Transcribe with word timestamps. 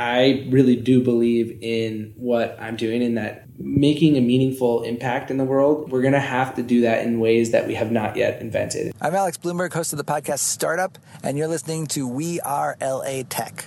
I 0.00 0.46
really 0.48 0.76
do 0.76 1.04
believe 1.04 1.58
in 1.60 2.14
what 2.16 2.56
I'm 2.58 2.76
doing 2.76 3.02
in 3.02 3.16
that 3.16 3.44
making 3.58 4.16
a 4.16 4.22
meaningful 4.22 4.82
impact 4.82 5.30
in 5.30 5.36
the 5.36 5.44
world, 5.44 5.92
we're 5.92 6.00
going 6.00 6.14
to 6.14 6.20
have 6.20 6.54
to 6.54 6.62
do 6.62 6.80
that 6.80 7.04
in 7.04 7.20
ways 7.20 7.50
that 7.50 7.66
we 7.66 7.74
have 7.74 7.92
not 7.92 8.16
yet 8.16 8.40
invented. 8.40 8.94
I'm 9.02 9.14
Alex 9.14 9.36
Blumberg, 9.36 9.74
host 9.74 9.92
of 9.92 9.98
the 9.98 10.04
podcast 10.04 10.38
Startup, 10.38 10.96
and 11.22 11.36
you're 11.36 11.48
listening 11.48 11.86
to 11.88 12.08
We 12.08 12.40
Are 12.40 12.78
LA 12.80 13.24
Tech. 13.28 13.66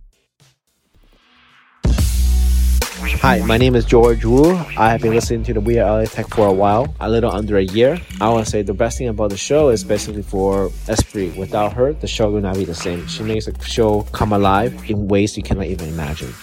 Hi, 3.19 3.39
my 3.45 3.57
name 3.57 3.75
is 3.75 3.85
George 3.85 4.25
Wu. 4.25 4.55
I 4.77 4.89
have 4.89 5.01
been 5.01 5.13
listening 5.13 5.43
to 5.43 5.53
the 5.53 5.61
We 5.61 5.77
Are 5.79 5.99
LA 5.99 6.05
Tech 6.05 6.27
for 6.29 6.47
a 6.47 6.53
while, 6.53 6.93
a 6.99 7.09
little 7.09 7.31
under 7.31 7.57
a 7.57 7.63
year. 7.63 7.99
I 8.19 8.29
want 8.29 8.45
to 8.45 8.51
say 8.51 8.61
the 8.61 8.73
best 8.73 8.97
thing 8.97 9.09
about 9.09 9.29
the 9.29 9.37
show 9.37 9.69
is 9.69 9.83
basically 9.83 10.23
for 10.23 10.69
Espree. 10.87 11.35
Without 11.35 11.73
her, 11.73 11.93
the 11.93 12.07
show 12.07 12.31
will 12.31 12.41
not 12.41 12.55
be 12.55 12.65
the 12.65 12.73
same. 12.73 13.05
She 13.07 13.23
makes 13.23 13.45
the 13.45 13.63
show 13.63 14.03
come 14.11 14.33
alive 14.33 14.89
in 14.89 15.07
ways 15.07 15.37
you 15.37 15.43
cannot 15.43 15.65
even 15.65 15.89
imagine. 15.89 16.33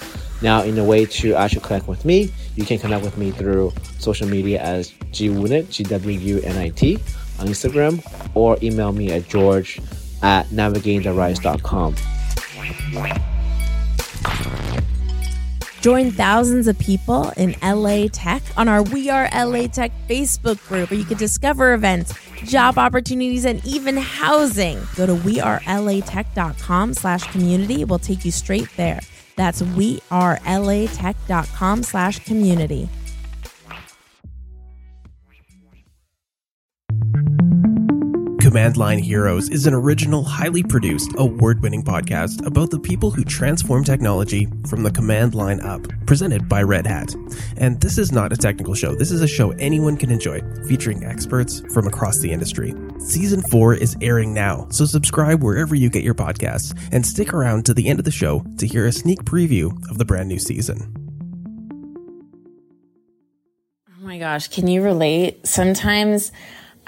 Now, 0.41 0.63
in 0.63 0.79
a 0.79 0.85
way 0.85 1.05
to 1.07 1.35
actually 1.35 1.63
connect 1.63 1.89
with 1.89 2.05
me, 2.05 2.31
you 2.55 2.65
can 2.65 2.79
connect 2.79 3.05
with 3.05 3.19
me 3.19 3.33
through 3.33 3.73
social 3.99 4.29
media 4.29 4.61
as 4.61 4.93
gwunit, 5.13 5.71
G-W-U-N-I-T, 5.71 6.99
on 7.41 7.47
Instagram, 7.47 8.03
or 8.35 8.57
email 8.63 8.93
me 8.93 9.11
at 9.11 9.29
george 9.29 9.81
at 10.23 10.47
navigatingtherise.com. 10.47 11.95
Join 15.81 16.11
thousands 16.11 16.67
of 16.67 16.77
people 16.79 17.31
in 17.37 17.55
LA 17.63 18.09
Tech 18.11 18.43
on 18.57 18.67
our 18.69 18.83
We 18.83 19.11
Are 19.11 19.29
LA 19.33 19.69
Tech 19.69 19.93
Facebook 20.09 20.61
group 20.67 20.91
where 20.91 20.99
you 20.99 21.07
can 21.07 21.19
discover 21.19 21.73
events, 21.73 22.13
job 22.45 22.79
opportunities, 22.79 23.45
and 23.45 23.65
even 23.65 23.97
housing. 23.97 24.81
Go 24.97 25.07
to 25.07 25.15
wearelatech.com 25.15 26.95
slash 26.95 27.31
community. 27.31 27.85
We'll 27.85 28.01
take 28.01 28.25
you 28.25 28.33
straight 28.33 28.69
there. 28.77 28.99
That's 29.37 29.63
wearelatech.com 29.63 31.83
slash 31.85 32.25
community. 32.25 32.89
Command 38.49 38.79
Line 38.79 38.99
Heroes 38.99 39.51
is 39.51 39.67
an 39.67 39.75
original, 39.75 40.25
highly 40.25 40.63
produced, 40.63 41.11
award 41.19 41.61
winning 41.61 41.83
podcast 41.83 42.47
about 42.47 42.71
the 42.71 42.81
people 42.81 43.11
who 43.11 43.23
transform 43.23 43.85
technology 43.85 44.49
from 44.71 44.83
the 44.83 44.91
command 44.91 45.35
line 45.35 45.61
up, 45.61 45.83
presented 46.07 46.49
by 46.49 46.63
Red 46.63 46.87
Hat. 46.87 47.15
And 47.59 47.79
this 47.83 47.99
is 47.99 48.11
not 48.11 48.33
a 48.33 48.39
technical 48.39 48.73
show, 48.73 48.95
this 48.95 49.11
is 49.11 49.21
a 49.21 49.29
show 49.29 49.51
anyone 49.59 49.99
can 49.99 50.11
enjoy, 50.11 50.41
featuring 50.67 51.05
experts 51.05 51.61
from 51.75 51.87
across 51.87 52.21
the 52.21 52.33
industry. 52.33 52.73
Season 53.01 53.43
4 53.51 53.75
is 53.75 53.99
airing 54.01 54.33
now, 54.33 54.67
so 54.71 54.87
subscribe 54.87 55.43
wherever 55.43 55.75
you 55.75 55.91
get 55.91 56.03
your 56.03 56.15
podcasts 56.15 56.75
and 56.91 57.05
stick 57.05 57.35
around 57.35 57.67
to 57.67 57.75
the 57.75 57.87
end 57.87 57.99
of 57.99 58.07
the 58.07 58.11
show 58.11 58.43
to 58.57 58.67
hear 58.67 58.87
a 58.87 58.93
sneak 58.93 59.25
preview 59.25 59.77
of 59.91 59.99
the 59.99 60.07
brand 60.07 60.27
new 60.27 60.39
season. 60.39 60.95
Oh 63.91 64.03
my 64.03 64.19
gosh, 64.19 64.49
can 64.49 64.69
you 64.69 64.83
relate? 64.83 65.47
Sometimes 65.47 66.33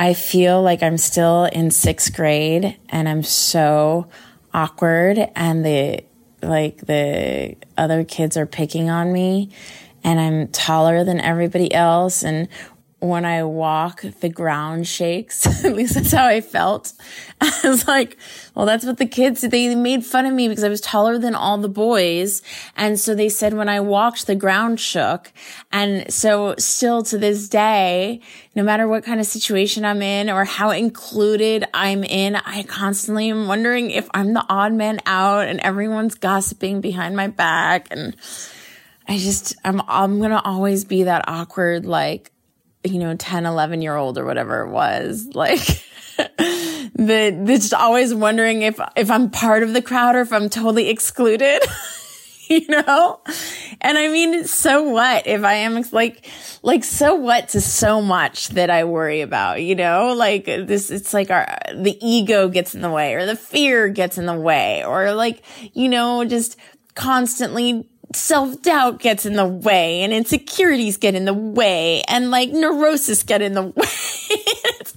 I 0.00 0.14
feel 0.14 0.62
like 0.62 0.82
I'm 0.82 0.96
still 0.96 1.44
in 1.44 1.70
sixth 1.70 2.16
grade 2.16 2.74
and 2.88 3.06
I'm 3.06 3.22
so 3.22 4.08
awkward 4.54 5.18
and 5.36 5.62
the 5.62 6.04
like 6.40 6.78
the 6.86 7.54
other 7.76 8.02
kids 8.04 8.38
are 8.38 8.46
picking 8.46 8.88
on 8.88 9.12
me 9.12 9.50
and 10.02 10.18
I'm 10.18 10.48
taller 10.48 11.04
than 11.04 11.20
everybody 11.20 11.74
else 11.74 12.22
and 12.22 12.48
when 13.00 13.26
I 13.26 13.42
walk, 13.44 14.02
the 14.20 14.30
ground 14.30 14.86
shakes. 14.86 15.46
At 15.64 15.74
least 15.74 15.94
that's 15.94 16.12
how 16.12 16.26
I 16.26 16.40
felt. 16.40 16.94
I 17.40 17.60
was 17.64 17.86
like, 17.86 18.16
well, 18.54 18.66
that's 18.66 18.84
what 18.84 18.98
the 18.98 19.06
kids, 19.06 19.42
they 19.42 19.74
made 19.74 20.04
fun 20.04 20.26
of 20.26 20.34
me 20.34 20.48
because 20.48 20.64
I 20.64 20.68
was 20.68 20.80
taller 20.80 21.18
than 21.18 21.34
all 21.34 21.58
the 21.58 21.68
boys. 21.68 22.42
And 22.76 22.98
so 22.98 23.14
they 23.14 23.28
said 23.28 23.54
when 23.54 23.68
I 23.68 23.80
walked, 23.80 24.26
the 24.26 24.34
ground 24.34 24.80
shook. 24.80 25.32
And 25.70 26.12
so 26.12 26.54
still 26.58 27.02
to 27.04 27.18
this 27.18 27.48
day, 27.48 28.20
no 28.54 28.62
matter 28.62 28.88
what 28.88 29.04
kind 29.04 29.20
of 29.20 29.26
situation 29.26 29.84
I'm 29.84 30.02
in 30.02 30.28
or 30.28 30.44
how 30.44 30.70
included 30.70 31.64
I'm 31.72 32.02
in, 32.04 32.36
I 32.36 32.64
constantly 32.64 33.30
am 33.30 33.46
wondering 33.46 33.90
if 33.90 34.08
I'm 34.12 34.34
the 34.34 34.44
odd 34.48 34.72
man 34.72 35.00
out 35.06 35.46
and 35.46 35.60
everyone's 35.60 36.16
gossiping 36.16 36.80
behind 36.80 37.16
my 37.16 37.28
back. 37.28 37.88
And 37.90 38.16
I 39.06 39.18
just, 39.18 39.54
I'm, 39.64 39.80
I'm 39.86 40.18
going 40.18 40.30
to 40.30 40.42
always 40.42 40.84
be 40.84 41.04
that 41.04 41.24
awkward, 41.28 41.86
like, 41.86 42.32
you 42.82 42.98
know, 42.98 43.14
10, 43.14 43.46
11 43.46 43.82
year 43.82 43.96
old 43.96 44.18
or 44.18 44.24
whatever 44.24 44.62
it 44.62 44.70
was. 44.70 45.28
Like, 45.34 45.60
the, 46.94 47.42
just 47.46 47.74
always 47.74 48.14
wondering 48.14 48.62
if, 48.62 48.80
if 48.96 49.10
I'm 49.10 49.30
part 49.30 49.62
of 49.62 49.72
the 49.72 49.82
crowd 49.82 50.16
or 50.16 50.20
if 50.20 50.32
I'm 50.32 50.48
totally 50.48 50.88
excluded. 50.88 51.62
you 52.50 52.66
know? 52.68 53.20
And 53.80 53.96
I 53.96 54.08
mean, 54.08 54.44
so 54.44 54.82
what 54.82 55.26
if 55.26 55.44
I 55.44 55.54
am 55.54 55.82
like, 55.92 56.28
like, 56.62 56.84
so 56.84 57.14
what 57.14 57.50
to 57.50 57.60
so 57.60 58.02
much 58.02 58.48
that 58.50 58.70
I 58.70 58.84
worry 58.84 59.20
about, 59.20 59.62
you 59.62 59.76
know? 59.76 60.14
Like 60.14 60.46
this, 60.46 60.90
it's 60.90 61.14
like 61.14 61.30
our, 61.30 61.46
the 61.74 61.96
ego 62.04 62.48
gets 62.48 62.74
in 62.74 62.80
the 62.80 62.90
way 62.90 63.14
or 63.14 63.24
the 63.24 63.36
fear 63.36 63.88
gets 63.88 64.18
in 64.18 64.26
the 64.26 64.38
way 64.38 64.84
or 64.84 65.14
like, 65.14 65.42
you 65.72 65.88
know, 65.88 66.24
just 66.24 66.56
constantly 66.94 67.88
self 68.14 68.60
doubt 68.62 68.98
gets 68.98 69.24
in 69.24 69.34
the 69.34 69.46
way 69.46 70.02
and 70.02 70.12
insecurities 70.12 70.96
get 70.96 71.14
in 71.14 71.24
the 71.24 71.34
way 71.34 72.02
and 72.08 72.32
like 72.32 72.50
neurosis 72.50 73.22
get 73.22 73.40
in 73.42 73.54
the 73.54 73.62
way. 73.76 73.86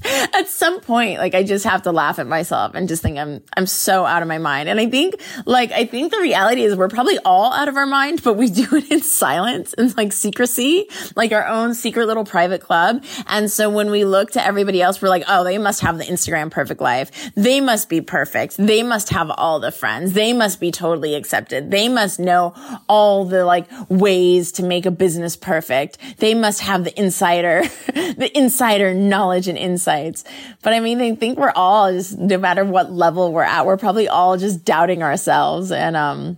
at 0.33 0.47
some 0.47 0.81
point, 0.81 1.19
like 1.19 1.35
I 1.35 1.43
just 1.43 1.65
have 1.65 1.83
to 1.83 1.91
laugh 1.91 2.19
at 2.19 2.27
myself 2.27 2.75
and 2.75 2.87
just 2.87 3.01
think 3.01 3.17
I'm, 3.17 3.41
I'm 3.55 3.65
so 3.65 4.05
out 4.05 4.21
of 4.21 4.27
my 4.27 4.37
mind. 4.37 4.69
And 4.69 4.79
I 4.79 4.89
think 4.89 5.21
like, 5.45 5.71
I 5.71 5.85
think 5.85 6.11
the 6.11 6.19
reality 6.19 6.63
is 6.63 6.75
we're 6.75 6.89
probably 6.89 7.17
all 7.19 7.53
out 7.53 7.67
of 7.67 7.77
our 7.77 7.85
mind, 7.85 8.21
but 8.23 8.33
we 8.33 8.49
do 8.49 8.67
it 8.75 8.91
in 8.91 9.01
silence 9.01 9.73
and 9.73 9.95
like 9.95 10.11
secrecy, 10.11 10.87
like 11.15 11.31
our 11.31 11.47
own 11.47 11.73
secret 11.73 12.07
little 12.07 12.25
private 12.25 12.61
club. 12.61 13.03
And 13.27 13.49
so 13.49 13.69
when 13.69 13.89
we 13.91 14.05
look 14.05 14.31
to 14.31 14.45
everybody 14.45 14.81
else, 14.81 15.01
we're 15.01 15.09
like, 15.09 15.23
oh, 15.27 15.43
they 15.43 15.57
must 15.57 15.81
have 15.81 15.97
the 15.97 16.05
Instagram 16.05 16.51
perfect 16.51 16.81
life. 16.81 17.31
They 17.35 17.61
must 17.61 17.89
be 17.89 18.01
perfect. 18.01 18.57
They 18.57 18.83
must 18.83 19.09
have 19.09 19.31
all 19.31 19.59
the 19.59 19.71
friends. 19.71 20.13
They 20.13 20.33
must 20.33 20.59
be 20.59 20.71
totally 20.71 21.15
accepted. 21.15 21.71
They 21.71 21.87
must 21.87 22.19
know 22.19 22.53
all 22.89 23.25
the 23.25 23.45
like 23.45 23.67
ways 23.89 24.51
to 24.53 24.63
make 24.63 24.85
a 24.85 24.91
business 24.91 25.35
perfect. 25.35 25.97
They 26.17 26.33
must 26.33 26.61
have 26.61 26.83
the 26.83 26.99
insider, 26.99 27.63
the 27.93 28.31
insider 28.35 28.93
knowledge 28.93 29.47
and 29.47 29.57
insights. 29.93 30.23
But 30.61 30.73
I 30.73 30.79
mean, 30.79 31.01
I 31.01 31.15
think 31.15 31.37
we're 31.37 31.53
all 31.55 31.91
just, 31.91 32.17
no 32.17 32.37
matter 32.37 32.63
what 32.63 32.91
level 32.91 33.31
we're 33.31 33.43
at, 33.43 33.65
we're 33.65 33.77
probably 33.77 34.07
all 34.07 34.37
just 34.37 34.65
doubting 34.65 35.03
ourselves. 35.03 35.71
And, 35.71 35.95
um, 35.95 36.37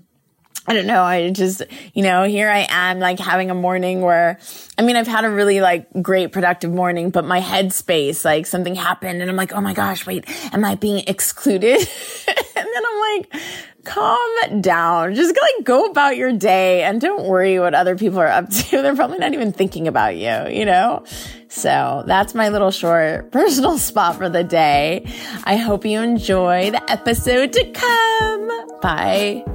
I 0.67 0.73
don't 0.73 0.87
know. 0.87 1.03
I 1.03 1.29
just, 1.29 1.61
you 1.93 2.01
know, 2.01 2.23
here 2.23 2.49
I 2.49 2.65
am 2.67 2.97
like 2.97 3.19
having 3.19 3.51
a 3.51 3.53
morning 3.53 4.01
where, 4.01 4.39
I 4.79 4.81
mean, 4.81 4.95
I've 4.95 5.05
had 5.05 5.23
a 5.23 5.29
really 5.29 5.61
like 5.61 5.87
great 6.01 6.31
productive 6.31 6.71
morning, 6.71 7.11
but 7.11 7.23
my 7.23 7.39
headspace, 7.39 8.25
like 8.25 8.47
something 8.47 8.73
happened 8.73 9.21
and 9.21 9.29
I'm 9.29 9.37
like, 9.37 9.53
oh 9.53 9.61
my 9.61 9.75
gosh, 9.75 10.07
wait, 10.07 10.25
am 10.53 10.65
I 10.65 10.73
being 10.73 11.03
excluded? 11.05 11.87
and 12.75 12.85
I'm 12.85 13.17
like, 13.17 13.41
calm 13.85 14.61
down. 14.61 15.15
Just 15.15 15.35
like 15.35 15.65
go 15.65 15.85
about 15.85 16.17
your 16.17 16.33
day 16.33 16.83
and 16.83 16.99
don't 16.99 17.25
worry 17.25 17.59
what 17.59 17.73
other 17.73 17.95
people 17.95 18.19
are 18.19 18.27
up 18.27 18.49
to. 18.51 18.81
They're 18.81 18.95
probably 18.95 19.19
not 19.19 19.33
even 19.33 19.51
thinking 19.53 19.87
about 19.87 20.17
you, 20.17 20.47
you 20.49 20.65
know? 20.65 21.03
So 21.47 22.03
that's 22.05 22.35
my 22.35 22.49
little 22.49 22.71
short 22.71 23.31
personal 23.31 23.77
spot 23.77 24.17
for 24.17 24.29
the 24.29 24.43
day. 24.43 25.05
I 25.45 25.55
hope 25.55 25.85
you 25.85 26.01
enjoy 26.01 26.71
the 26.71 26.91
episode 26.91 27.53
to 27.53 27.71
come. 27.71 28.79
Bye. 28.81 29.54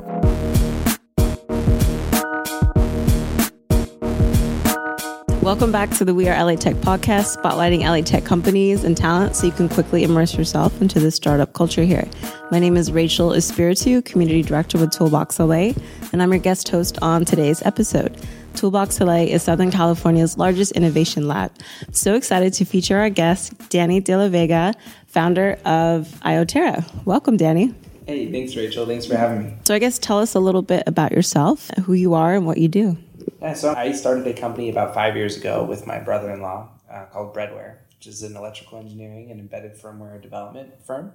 Welcome 5.50 5.72
back 5.72 5.90
to 5.96 6.04
the 6.04 6.14
We 6.14 6.28
Are 6.28 6.44
LA 6.44 6.54
Tech 6.54 6.76
podcast, 6.76 7.36
spotlighting 7.36 7.80
LA 7.80 8.02
tech 8.02 8.24
companies 8.24 8.84
and 8.84 8.96
talent 8.96 9.34
so 9.34 9.46
you 9.46 9.52
can 9.52 9.68
quickly 9.68 10.04
immerse 10.04 10.36
yourself 10.38 10.80
into 10.80 11.00
the 11.00 11.10
startup 11.10 11.54
culture 11.54 11.82
here. 11.82 12.08
My 12.52 12.60
name 12.60 12.76
is 12.76 12.92
Raychel 12.92 13.36
Espiritu, 13.36 14.00
Community 14.04 14.42
Director 14.42 14.78
with 14.78 14.92
Toolbox 14.92 15.40
LA, 15.40 15.72
and 16.12 16.22
I'm 16.22 16.30
your 16.30 16.38
guest 16.38 16.68
host 16.68 17.00
on 17.02 17.24
today's 17.24 17.62
episode. 17.62 18.16
Toolbox 18.54 19.00
LA 19.00 19.22
is 19.24 19.42
Southern 19.42 19.72
California's 19.72 20.38
largest 20.38 20.70
innovation 20.70 21.26
lab. 21.26 21.50
So 21.90 22.14
excited 22.14 22.52
to 22.52 22.64
feature 22.64 22.98
our 22.98 23.10
guest, 23.10 23.52
Danny 23.70 24.00
deLaveaga, 24.00 24.76
founder 25.08 25.58
of 25.64 26.06
Ioterra. 26.24 26.88
Welcome, 27.04 27.36
Danny. 27.36 27.74
Hey, 28.06 28.30
thanks, 28.30 28.54
Rachel. 28.54 28.86
Thanks 28.86 29.04
for 29.04 29.16
having 29.16 29.46
me. 29.46 29.54
So, 29.64 29.74
I 29.74 29.80
guess 29.80 29.98
tell 29.98 30.20
us 30.20 30.36
a 30.36 30.40
little 30.40 30.62
bit 30.62 30.84
about 30.86 31.10
yourself, 31.10 31.72
who 31.86 31.94
you 31.94 32.14
are, 32.14 32.36
and 32.36 32.46
what 32.46 32.58
you 32.58 32.68
do. 32.68 32.96
Yeah, 33.40 33.54
so 33.54 33.74
I 33.74 33.92
started 33.92 34.26
a 34.26 34.34
company 34.34 34.68
about 34.68 34.92
five 34.92 35.16
years 35.16 35.36
ago 35.36 35.64
with 35.64 35.86
my 35.86 35.98
brother 35.98 36.30
in 36.30 36.42
law 36.42 36.68
uh, 36.90 37.04
called 37.06 37.32
Breadware, 37.34 37.78
which 37.96 38.06
is 38.06 38.22
an 38.22 38.36
electrical 38.36 38.78
engineering 38.78 39.30
and 39.30 39.40
embedded 39.40 39.78
firmware 39.78 40.20
development 40.20 40.72
firm, 40.84 41.12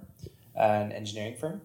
uh, 0.57 0.59
an 0.59 0.91
engineering 0.91 1.35
firm. 1.35 1.61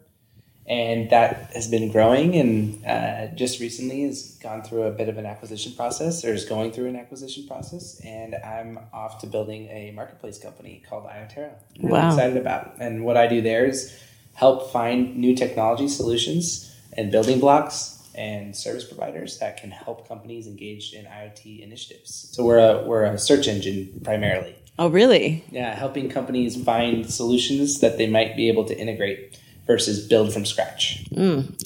And 0.66 1.08
that 1.10 1.50
has 1.54 1.66
been 1.68 1.90
growing 1.90 2.36
and 2.36 2.84
uh, 2.84 3.28
just 3.34 3.58
recently 3.58 4.02
has 4.04 4.38
gone 4.42 4.62
through 4.62 4.82
a 4.82 4.90
bit 4.92 5.08
of 5.08 5.16
an 5.16 5.24
acquisition 5.26 5.72
process 5.72 6.24
or 6.24 6.32
is 6.34 6.44
going 6.44 6.70
through 6.72 6.88
an 6.88 6.96
acquisition 6.96 7.46
process. 7.48 7.98
And 8.04 8.34
I'm 8.34 8.78
off 8.92 9.18
to 9.22 9.26
building 9.26 9.66
a 9.68 9.90
marketplace 9.92 10.38
company 10.38 10.82
called 10.88 11.06
Ioterra. 11.06 11.52
I'm 11.78 11.86
really 11.86 11.92
Wow. 11.92 12.08
excited 12.10 12.36
about. 12.36 12.76
And 12.78 13.04
what 13.04 13.16
I 13.16 13.26
do 13.26 13.40
there 13.40 13.64
is 13.64 13.98
help 14.34 14.70
find 14.70 15.16
new 15.16 15.34
technology 15.34 15.88
solutions 15.88 16.72
and 16.92 17.10
building 17.10 17.40
blocks 17.40 17.99
and 18.14 18.54
service 18.56 18.84
providers 18.84 19.38
that 19.38 19.56
can 19.56 19.70
help 19.70 20.08
companies 20.08 20.46
engaged 20.46 20.94
in 20.94 21.04
IoT 21.04 21.62
initiatives. 21.62 22.28
So 22.32 22.44
we're 22.44 22.58
a 22.58 22.84
we're 22.86 23.04
a 23.04 23.18
search 23.18 23.48
engine 23.48 24.00
primarily. 24.02 24.56
Oh, 24.78 24.88
really? 24.88 25.44
Yeah, 25.50 25.74
helping 25.74 26.08
companies 26.08 26.62
find 26.62 27.10
solutions 27.10 27.80
that 27.80 27.98
they 27.98 28.06
might 28.06 28.34
be 28.34 28.48
able 28.48 28.64
to 28.64 28.78
integrate 28.78 29.38
versus 29.66 30.06
build 30.08 30.32
from 30.32 30.44
scratch. 30.44 31.04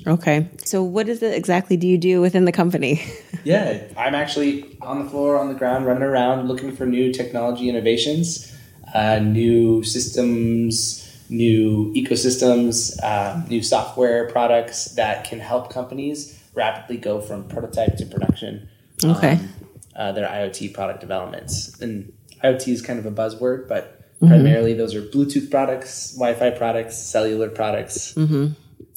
Okay. 0.07 0.49
So, 0.65 0.83
what 0.83 1.09
is 1.09 1.23
it 1.23 1.35
exactly 1.35 1.77
do 1.77 1.87
you 1.87 1.97
do 1.97 2.21
within 2.21 2.45
the 2.45 2.53
company? 2.53 3.03
Yeah, 3.45 3.83
I'm 3.99 4.15
actually 4.15 4.75
on 4.81 5.05
the 5.05 5.11
floor, 5.11 5.37
on 5.37 5.49
the 5.49 5.55
ground, 5.55 5.85
running 5.85 6.03
around 6.03 6.49
looking 6.49 6.75
for 6.75 6.87
new 6.87 7.13
technology 7.13 7.69
innovations, 7.69 8.57
uh, 8.95 9.19
new 9.19 9.85
systems, 9.85 11.04
new 11.29 11.93
ecosystems, 11.95 12.97
uh, 13.03 13.43
new 13.49 13.63
software 13.63 14.29
products 14.29 14.87
that 14.97 15.25
can 15.25 15.41
help 15.41 15.71
companies 15.73 16.41
rapidly 16.55 16.97
go 16.97 17.21
from 17.21 17.45
prototype 17.49 17.97
to 17.97 18.07
production. 18.07 18.69
Okay. 19.05 19.33
on, 19.33 19.49
uh, 19.97 20.13
their 20.13 20.29
IoT 20.29 20.73
product 20.75 21.01
developments. 21.01 21.79
And 21.81 22.13
IoT 22.43 22.69
is 22.69 22.83
kind 22.83 22.99
of 22.99 23.07
a 23.07 23.11
buzzword, 23.11 23.69
but 23.69 24.01
primarily 24.21 24.73
those 24.75 24.95
are 24.95 25.03
Bluetooth 25.03 25.51
products, 25.51 26.13
Wi 26.17 26.35
Fi 26.39 26.51
products, 26.51 26.97
cellular 26.97 27.49
products. 27.49 28.17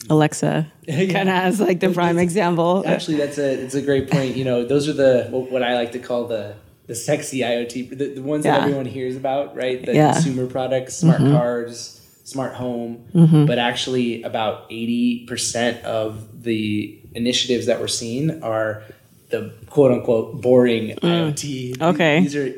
Alexa 0.09 0.71
kind 0.88 1.29
of 1.29 1.35
has 1.35 1.59
like 1.59 1.79
the 1.79 1.89
prime 1.89 2.18
example. 2.27 2.83
Actually, 2.85 3.18
that's 3.18 3.38
a 3.38 3.51
it's 3.62 3.75
a 3.75 3.81
great 3.81 4.09
point. 4.09 4.35
You 4.38 4.45
know, 4.45 4.63
those 4.65 4.88
are 4.88 4.94
the 4.94 5.27
what 5.31 5.63
I 5.63 5.75
like 5.75 5.91
to 5.94 6.00
call 6.00 6.25
the 6.27 6.56
the 6.85 6.95
sexy 6.95 7.39
IoT, 7.39 7.97
the, 7.97 8.13
the 8.15 8.21
ones 8.21 8.45
that 8.45 8.62
everyone 8.62 8.85
hears 8.85 9.18
about, 9.18 9.56
right? 9.57 9.85
The 9.85 9.94
Yeah. 9.94 10.13
consumer 10.13 10.47
products, 10.47 10.95
smart 10.95 11.19
cars, 11.19 11.97
smart 12.33 12.53
home, 12.56 12.91
Mm-hmm. 13.15 13.45
but 13.45 13.57
actually 13.57 14.21
about 14.24 14.65
eighty 14.69 15.25
percent 15.29 15.75
of 15.85 16.44
the 16.44 17.00
initiatives 17.15 17.65
that 17.68 17.79
we're 17.79 17.88
seeing 18.01 18.44
are 18.44 18.83
the 19.29 19.53
quote 19.74 19.91
unquote 19.95 20.41
boring 20.41 20.85
IoT. 21.01 21.77
Mm. 21.77 21.81
Okay. 21.94 22.19
these 22.21 22.35
are 22.35 22.50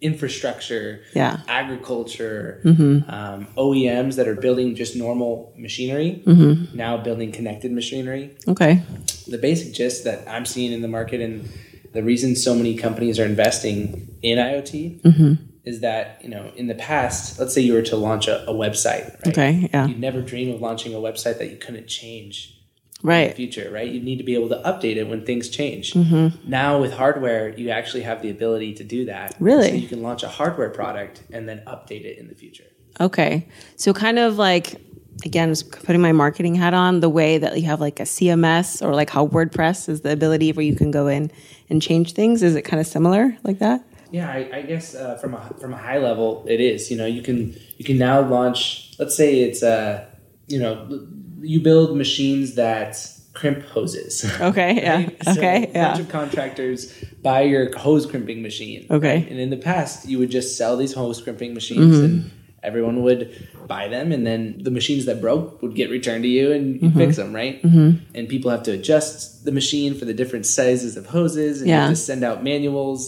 infrastructure, 0.00 1.00
Yeah. 1.14 1.40
agriculture, 1.48 2.60
Mm-hmm. 2.64 3.10
um, 3.10 3.46
OEMs 3.56 4.16
that 4.16 4.28
are 4.28 4.34
building 4.46 4.74
just 4.74 4.94
normal 4.96 5.52
machinery, 5.56 6.22
Mm-hmm. 6.26 6.76
now 6.76 6.96
building 6.98 7.32
connected 7.32 7.72
machinery 7.72 8.24
Okay. 8.46 8.82
the 9.26 9.38
basic 9.38 9.72
gist 9.74 10.04
that 10.04 10.18
I'm 10.28 10.44
seeing 10.44 10.72
in 10.72 10.82
the 10.82 10.88
market 10.98 11.20
and 11.26 11.48
the 11.92 12.02
reason 12.02 12.36
so 12.36 12.54
many 12.54 12.76
companies 12.76 13.18
are 13.18 13.24
investing 13.24 13.80
in 14.22 14.38
IoT 14.38 15.00
Mm-hmm. 15.02 15.32
Is 15.66 15.80
that, 15.80 16.22
you 16.22 16.30
know, 16.30 16.52
in 16.56 16.68
the 16.68 16.74
past, 16.76 17.38
let's 17.40 17.52
say 17.52 17.60
you 17.60 17.72
were 17.74 17.82
to 17.82 17.96
launch 17.96 18.28
a, 18.28 18.48
a 18.48 18.54
website, 18.54 19.12
right? 19.24 19.26
Okay, 19.28 19.68
yeah. 19.72 19.86
You'd 19.86 19.98
never 19.98 20.22
dream 20.22 20.54
of 20.54 20.60
launching 20.60 20.94
a 20.94 20.98
website 20.98 21.38
that 21.38 21.50
you 21.50 21.56
couldn't 21.56 21.88
change 21.88 22.52
in 23.02 23.06
the 23.06 23.08
Right. 23.08 23.34
future, 23.34 23.68
right? 23.70 23.90
You 23.90 24.00
need 24.00 24.16
to 24.18 24.24
be 24.24 24.34
able 24.34 24.48
to 24.50 24.62
update 24.64 24.96
it 24.96 25.08
when 25.08 25.26
things 25.26 25.48
change. 25.48 25.92
Mm-hmm. 25.92 26.48
Now 26.48 26.80
with 26.80 26.92
hardware, 26.92 27.50
you 27.58 27.70
actually 27.70 28.02
have 28.04 28.22
the 28.22 28.30
ability 28.30 28.74
to 28.74 28.84
do 28.84 29.04
that. 29.06 29.34
Really? 29.40 29.68
So 29.68 29.74
you 29.74 29.88
can 29.88 30.02
launch 30.02 30.22
a 30.22 30.28
hardware 30.28 30.70
product 30.70 31.22
and 31.32 31.48
then 31.48 31.62
update 31.66 32.04
it 32.04 32.16
in 32.18 32.28
the 32.28 32.34
future. 32.34 32.64
Okay. 33.00 33.48
So, 33.76 33.92
kind 33.92 34.18
of 34.18 34.38
like, 34.38 34.76
again, 35.24 35.54
putting 35.82 36.00
my 36.00 36.12
marketing 36.12 36.54
hat 36.54 36.72
on, 36.74 37.00
the 37.00 37.10
way 37.10 37.38
that 37.38 37.58
you 37.58 37.66
have 37.66 37.80
like 37.80 38.00
a 38.00 38.04
CMS 38.04 38.80
or 38.86 38.94
like 38.94 39.10
how 39.10 39.26
WordPress 39.26 39.88
is 39.88 40.00
the 40.00 40.12
ability 40.12 40.52
where 40.52 40.64
you 40.64 40.76
can 40.76 40.90
go 40.90 41.06
in 41.08 41.30
and 41.68 41.82
change 41.82 42.12
things. 42.12 42.42
Is 42.42 42.54
it 42.54 42.62
kind 42.62 42.80
of 42.80 42.86
similar 42.86 43.36
like 43.42 43.58
that? 43.58 43.84
Yeah, 44.10 44.30
I, 44.30 44.48
I 44.58 44.62
guess 44.62 44.94
uh, 44.94 45.16
from 45.18 45.34
a 45.34 45.40
from 45.60 45.72
a 45.72 45.76
high 45.76 45.98
level, 45.98 46.44
it 46.48 46.60
is. 46.60 46.90
You 46.90 46.96
know, 46.96 47.06
you 47.06 47.22
can 47.22 47.54
you 47.76 47.84
can 47.84 47.98
now 47.98 48.20
launch. 48.20 48.92
Let's 48.98 49.16
say 49.16 49.40
it's 49.40 49.62
uh, 49.62 50.06
you 50.46 50.58
know, 50.60 51.06
you 51.40 51.60
build 51.60 51.96
machines 51.96 52.54
that 52.54 52.96
crimp 53.34 53.62
hoses. 53.66 54.24
Okay. 54.40 54.76
Yeah. 54.76 54.96
Right? 54.96 55.24
So 55.24 55.30
Okay. 55.32 55.56
A 55.56 55.60
bunch 55.66 55.74
Yeah. 55.74 55.98
of 55.98 56.08
contractors 56.08 56.92
buy 57.22 57.42
your 57.42 57.76
hose 57.76 58.06
crimping 58.06 58.40
machine. 58.42 58.86
Okay. 58.90 59.16
right? 59.18 59.30
And 59.30 59.38
in 59.38 59.50
the 59.50 59.56
past, 59.58 60.08
you 60.08 60.18
would 60.18 60.30
just 60.30 60.56
sell 60.56 60.76
these 60.76 60.94
hose 60.94 61.20
crimping 61.20 61.52
machines, 61.52 61.96
Mm-hmm. 61.96 62.04
and 62.04 62.30
everyone 62.66 63.02
would 63.02 63.48
buy 63.66 63.88
them, 63.88 64.12
and 64.12 64.26
then 64.26 64.58
the 64.62 64.70
machines 64.70 65.06
that 65.06 65.20
broke 65.20 65.60
would 65.62 65.74
get 65.74 65.88
returned 65.90 66.22
to 66.24 66.28
you, 66.28 66.52
and 66.52 66.64
you 66.82 66.88
Mm-hmm. 66.88 66.98
fix 66.98 67.16
them, 67.16 67.32
right? 67.34 67.62
And 67.64 68.28
people 68.28 68.50
have 68.50 68.62
to 68.64 68.72
adjust 68.72 69.44
the 69.44 69.52
machine 69.52 69.94
for 69.98 70.04
the 70.04 70.14
different 70.14 70.44
sizes 70.46 70.96
of 70.96 71.06
hoses, 71.06 71.60
and 71.60 71.68
you 71.68 71.74
Yeah. 71.74 71.78
Mm-hmm. 71.80 71.88
have 71.88 71.96
to 71.98 72.02
send 72.10 72.22
out 72.24 72.42
manuals. 72.44 73.00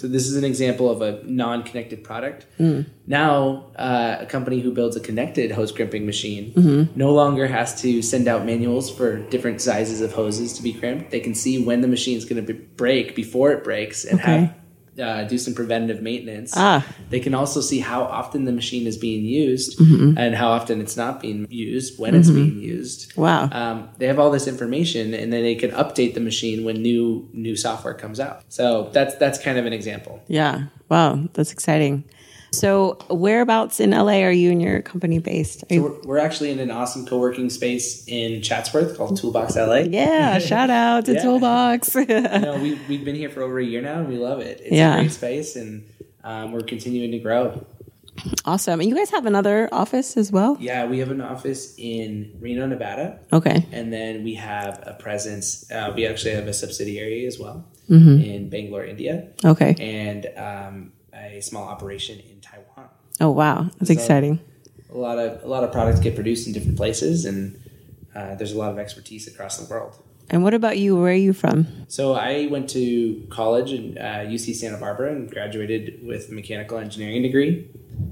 So 0.00 0.06
this 0.08 0.26
is 0.30 0.36
an 0.36 0.44
example 0.44 0.88
of 0.90 1.02
a 1.02 1.20
non-connected 1.24 2.02
product. 2.04 2.46
Mm. 2.58 2.86
Now, 3.06 3.66
uh, 3.76 4.16
a 4.20 4.26
company 4.26 4.60
who 4.60 4.70
builds 4.72 4.96
a 4.96 5.00
connected 5.00 5.50
hose 5.52 5.72
crimping 5.72 6.06
machine 6.06 6.52
Mm-hmm. 6.56 6.98
no 6.98 7.12
longer 7.12 7.46
has 7.46 7.80
to 7.82 8.02
send 8.02 8.28
out 8.28 8.44
manuals 8.46 8.90
for 8.90 9.18
different 9.34 9.60
sizes 9.60 10.00
of 10.00 10.12
hoses 10.12 10.52
to 10.54 10.62
be 10.62 10.72
crimped. 10.72 11.10
They 11.10 11.20
can 11.20 11.34
see 11.34 11.62
when 11.62 11.80
the 11.82 11.88
machine 11.88 12.16
is 12.16 12.24
going 12.24 12.44
to 12.44 12.52
be 12.52 12.58
break 12.76 13.14
before 13.14 13.52
it 13.52 13.62
breaks 13.64 14.04
and 14.04 14.20
Okay. 14.20 14.40
have 14.40 14.54
uh, 15.00 15.24
do 15.24 15.38
some 15.38 15.54
preventative 15.54 16.02
maintenance. 16.02 16.52
Ah. 16.56 16.86
They 17.10 17.20
can 17.20 17.34
also 17.34 17.60
see 17.60 17.80
how 17.80 18.02
often 18.02 18.44
the 18.44 18.52
machine 18.52 18.86
is 18.86 18.96
being 18.96 19.24
used 19.24 19.78
Mm-hmm. 19.78 20.18
and 20.18 20.34
how 20.34 20.48
often 20.48 20.80
it's 20.80 20.96
not 20.96 21.20
being 21.20 21.46
used, 21.50 21.98
when 21.98 22.14
it's 22.14 22.30
being 22.30 22.60
used. 22.60 23.16
Wow. 23.16 23.48
Um, 23.52 23.88
they 23.98 24.06
have 24.06 24.18
all 24.18 24.30
this 24.30 24.46
information, 24.46 25.14
and 25.14 25.32
then 25.32 25.42
they 25.42 25.54
can 25.54 25.70
update 25.72 26.14
the 26.14 26.20
machine 26.20 26.64
when 26.64 26.82
new 26.82 27.28
new 27.32 27.56
software 27.56 27.94
comes 27.94 28.20
out. 28.20 28.42
So 28.48 28.90
that's 28.92 29.14
that's 29.16 29.38
kind 29.38 29.58
of 29.58 29.66
an 29.66 29.72
example. 29.72 30.22
Yeah. 30.28 30.66
Wow. 30.88 31.28
That's 31.34 31.52
exciting. 31.52 32.04
So, 32.58 32.98
whereabouts 33.10 33.80
in 33.80 33.90
LA 33.90 34.22
are 34.22 34.32
you 34.32 34.50
and 34.50 34.60
your 34.62 34.82
company 34.82 35.18
based? 35.18 35.64
You- 35.70 35.82
We're, 35.82 36.00
we're 36.02 36.18
actually 36.18 36.50
in 36.50 36.58
an 36.60 36.70
awesome 36.70 37.06
co-working 37.06 37.50
space 37.50 38.04
in 38.06 38.42
Chatsworth 38.42 38.96
called 38.96 39.16
Toolbox 39.20 39.56
LA. 39.56 39.76
yeah. 39.90 40.38
shout 40.50 40.70
out 40.70 41.04
to 41.06 41.14
Yeah. 41.14 41.22
Toolbox. 41.22 41.94
you 41.94 42.04
know, 42.06 42.58
we, 42.62 42.78
we've 42.88 43.04
been 43.04 43.16
here 43.16 43.30
for 43.30 43.42
over 43.42 43.58
a 43.58 43.64
year 43.64 43.80
now 43.82 44.00
and 44.00 44.08
we 44.08 44.16
love 44.16 44.40
it. 44.40 44.60
It's 44.62 44.72
Yeah. 44.72 44.94
a 44.96 45.00
great 45.00 45.12
space 45.12 45.56
and 45.56 45.84
um, 46.22 46.52
we're 46.52 46.60
continuing 46.62 47.10
to 47.12 47.18
grow. 47.18 47.66
awesome. 48.44 48.80
And 48.80 48.88
you 48.88 48.94
guys 48.96 49.10
have 49.10 49.26
another 49.26 49.68
office 49.72 50.16
as 50.16 50.30
well? 50.30 50.56
Yeah, 50.60 50.86
we 50.86 51.00
have 51.00 51.10
an 51.10 51.20
office 51.20 51.74
in 51.78 52.32
Reno, 52.40 52.66
Nevada, 52.66 53.18
Okay. 53.32 53.66
and 53.72 53.92
then 53.92 54.22
we 54.24 54.34
have 54.34 54.82
a 54.86 54.94
presence. 54.94 55.68
Uh, 55.70 55.92
we 55.94 56.06
actually 56.06 56.34
have 56.34 56.46
a 56.46 56.52
subsidiary 56.52 57.26
as 57.26 57.38
well 57.38 57.64
Mm-hmm. 57.90 58.22
in 58.22 58.48
Bangalore, 58.48 58.82
India, 58.84 59.28
Okay. 59.44 59.74
and 59.78 60.26
um, 60.38 60.92
a 61.32 61.42
small 61.42 61.64
operation 61.64 62.18
in 62.30 62.40
Taiwan. 62.40 62.88
Oh, 63.20 63.30
wow. 63.30 63.68
That's 63.78 63.90
exciting. 63.90 64.40
A 64.92 64.96
lot 64.98 65.18
of 65.18 65.42
a 65.42 65.48
lot 65.48 65.64
of 65.64 65.72
products 65.72 65.98
get 66.00 66.14
produced 66.14 66.46
in 66.46 66.52
different 66.52 66.76
places, 66.76 67.24
and 67.24 67.60
uh, 68.14 68.34
there's 68.36 68.52
a 68.52 68.58
lot 68.58 68.70
of 68.70 68.78
expertise 68.78 69.26
across 69.26 69.58
the 69.58 69.68
world. 69.72 69.96
And 70.30 70.42
what 70.44 70.54
about 70.54 70.78
you? 70.78 70.96
Where 70.96 71.10
are 71.12 71.14
you 71.14 71.32
from? 71.32 71.66
So 71.88 72.14
I 72.14 72.46
went 72.46 72.70
to 72.70 73.26
college 73.28 73.72
in 73.72 73.98
uh, 73.98 74.24
UC 74.26 74.54
Santa 74.54 74.76
Barbara 74.78 75.12
and 75.12 75.30
graduated 75.30 76.06
with 76.06 76.30
a 76.30 76.32
mechanical 76.32 76.78
engineering 76.78 77.22
degree, 77.22 77.68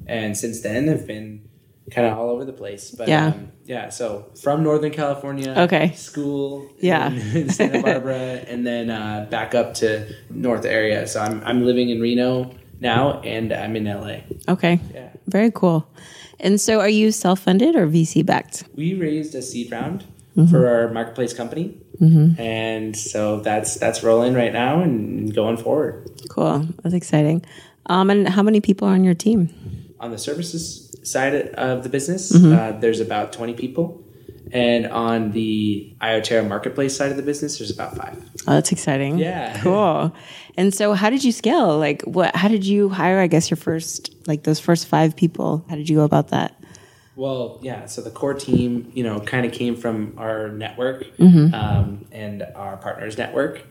and 0.06 0.36
since 0.36 0.60
then 0.60 0.88
I've 0.88 1.06
been 1.06 1.48
kind 1.90 2.06
of 2.06 2.18
all 2.18 2.30
over 2.30 2.44
the 2.44 2.52
place. 2.52 2.90
But 2.90 3.08
Yeah. 3.08 3.28
um, 3.28 3.52
yeah. 3.64 3.88
So 3.90 4.26
from 4.42 4.62
Northern 4.64 4.92
California, 4.92 5.54
Okay. 5.56 5.92
school, 5.94 6.68
Yeah. 6.80 7.12
in, 7.12 7.36
in 7.42 7.48
Santa 7.48 7.80
Barbara, 7.80 8.42
and 8.48 8.66
then 8.66 8.90
uh, 8.90 9.26
back 9.30 9.54
up 9.54 9.74
to 9.74 10.12
North 10.30 10.64
area. 10.64 11.06
So 11.06 11.20
I'm 11.20 11.40
I'm 11.44 11.64
living 11.64 11.90
in 11.90 12.00
Reno 12.00 12.50
now, 12.82 13.20
and 13.20 13.52
I'm 13.52 13.74
in 13.76 13.84
LA. 13.86 14.18
Okay. 14.52 14.80
Yeah. 14.92 15.08
Very 15.26 15.50
cool. 15.50 15.86
And 16.40 16.60
so 16.60 16.80
are 16.80 16.88
you 16.88 17.12
self 17.12 17.40
funded 17.40 17.76
or 17.76 17.86
VC 17.86 18.26
backed? 18.26 18.64
We 18.74 18.94
raised 18.94 19.34
a 19.34 19.40
seed 19.42 19.70
round 19.72 20.04
for 20.50 20.66
our 20.66 20.88
marketplace 20.92 21.32
company, 21.34 21.76
and 22.38 22.96
so 22.96 23.40
that's 23.40 23.76
that's 23.76 24.02
rolling 24.02 24.34
right 24.34 24.52
now 24.52 24.80
and 24.80 25.32
going 25.34 25.56
forward. 25.56 26.10
Cool. 26.28 26.66
That's 26.82 26.94
exciting. 26.94 27.44
Um, 27.86 28.10
and 28.10 28.28
how 28.28 28.42
many 28.42 28.60
people 28.60 28.88
are 28.88 28.92
on 28.94 29.04
your 29.04 29.14
team? 29.14 29.48
On 30.00 30.10
the 30.10 30.18
services 30.18 30.90
side 31.04 31.34
of 31.54 31.82
the 31.82 31.88
business, 31.88 32.32
Mm-hmm. 32.32 32.52
uh, 32.52 32.80
there's 32.80 33.00
about 33.00 33.32
20 33.32 33.54
people. 33.54 34.02
And 34.52 34.86
on 34.88 35.32
the 35.32 35.94
IoTerra 36.02 36.46
marketplace 36.46 36.94
side 36.96 37.10
of 37.10 37.16
the 37.16 37.22
business, 37.22 37.58
there's 37.58 37.70
about 37.70 37.96
five. 37.96 38.16
Oh, 38.46 38.52
that's 38.54 38.70
exciting. 38.70 39.18
Yeah. 39.18 39.58
Cool. 39.62 40.14
And 40.58 40.74
so 40.74 40.92
how 40.92 41.08
did 41.08 41.24
you 41.24 41.32
scale? 41.32 41.78
Like 41.78 42.02
what 42.02 42.36
how 42.36 42.48
did 42.48 42.64
you 42.66 42.90
hire 42.90 43.18
I 43.18 43.26
guess 43.28 43.50
your 43.50 43.56
first 43.56 44.14
like 44.26 44.42
those 44.42 44.60
first 44.60 44.86
5 44.88 45.16
people? 45.16 45.64
How 45.70 45.76
did 45.76 45.88
you 45.88 45.96
go 45.96 46.04
about 46.04 46.28
that? 46.28 46.54
Well, 47.16 47.58
yeah. 47.62 47.86
So 47.86 48.02
the 48.02 48.10
core 48.10 48.34
team, 48.34 48.90
you 48.94 49.04
know, 49.04 49.20
kind 49.20 49.46
of 49.46 49.52
came 49.52 49.74
from 49.76 50.14
our 50.18 50.48
network 50.48 51.04
Mm-hmm. 51.18 51.54
um, 51.54 52.06
and 52.12 52.42
our 52.54 52.76
partners 52.78 53.16
network, 53.18 53.62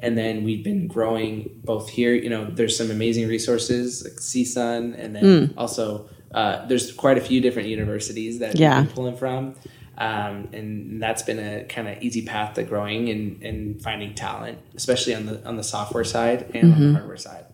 and 0.00 0.16
then 0.18 0.44
we've 0.44 0.62
been 0.64 0.86
growing 0.88 1.60
both 1.64 1.88
here. 1.90 2.12
You 2.14 2.28
know, 2.30 2.44
there's 2.44 2.76
some 2.76 2.90
amazing 2.90 3.28
resources 3.28 4.04
like 4.04 4.14
CSUN, 4.20 4.96
and 4.98 5.14
then 5.16 5.24
Mm. 5.24 5.54
also 5.56 6.08
uh, 6.34 6.66
there's 6.66 6.92
quite 6.92 7.16
a 7.18 7.20
few 7.22 7.40
different 7.40 7.68
universities 7.68 8.38
that 8.40 8.56
Yeah. 8.58 8.80
we've 8.80 8.86
been 8.88 8.94
pulling 8.94 9.16
from. 9.16 9.54
Um, 9.98 10.48
and 10.52 11.02
that's 11.02 11.22
been 11.22 11.40
a 11.40 11.64
kind 11.64 11.88
of 11.88 12.00
easy 12.02 12.22
path 12.24 12.54
to 12.54 12.62
growing 12.62 13.08
and, 13.08 13.42
and 13.42 13.82
finding 13.82 14.14
talent, 14.14 14.58
especially 14.76 15.14
on 15.14 15.26
the 15.26 15.44
on 15.44 15.56
the 15.56 15.64
software 15.64 16.04
side 16.04 16.50
and 16.54 16.72
on 16.72 16.78
Mm-hmm. 16.78 16.86
the 16.88 16.92
hardware 16.98 17.16
side. 17.16 17.44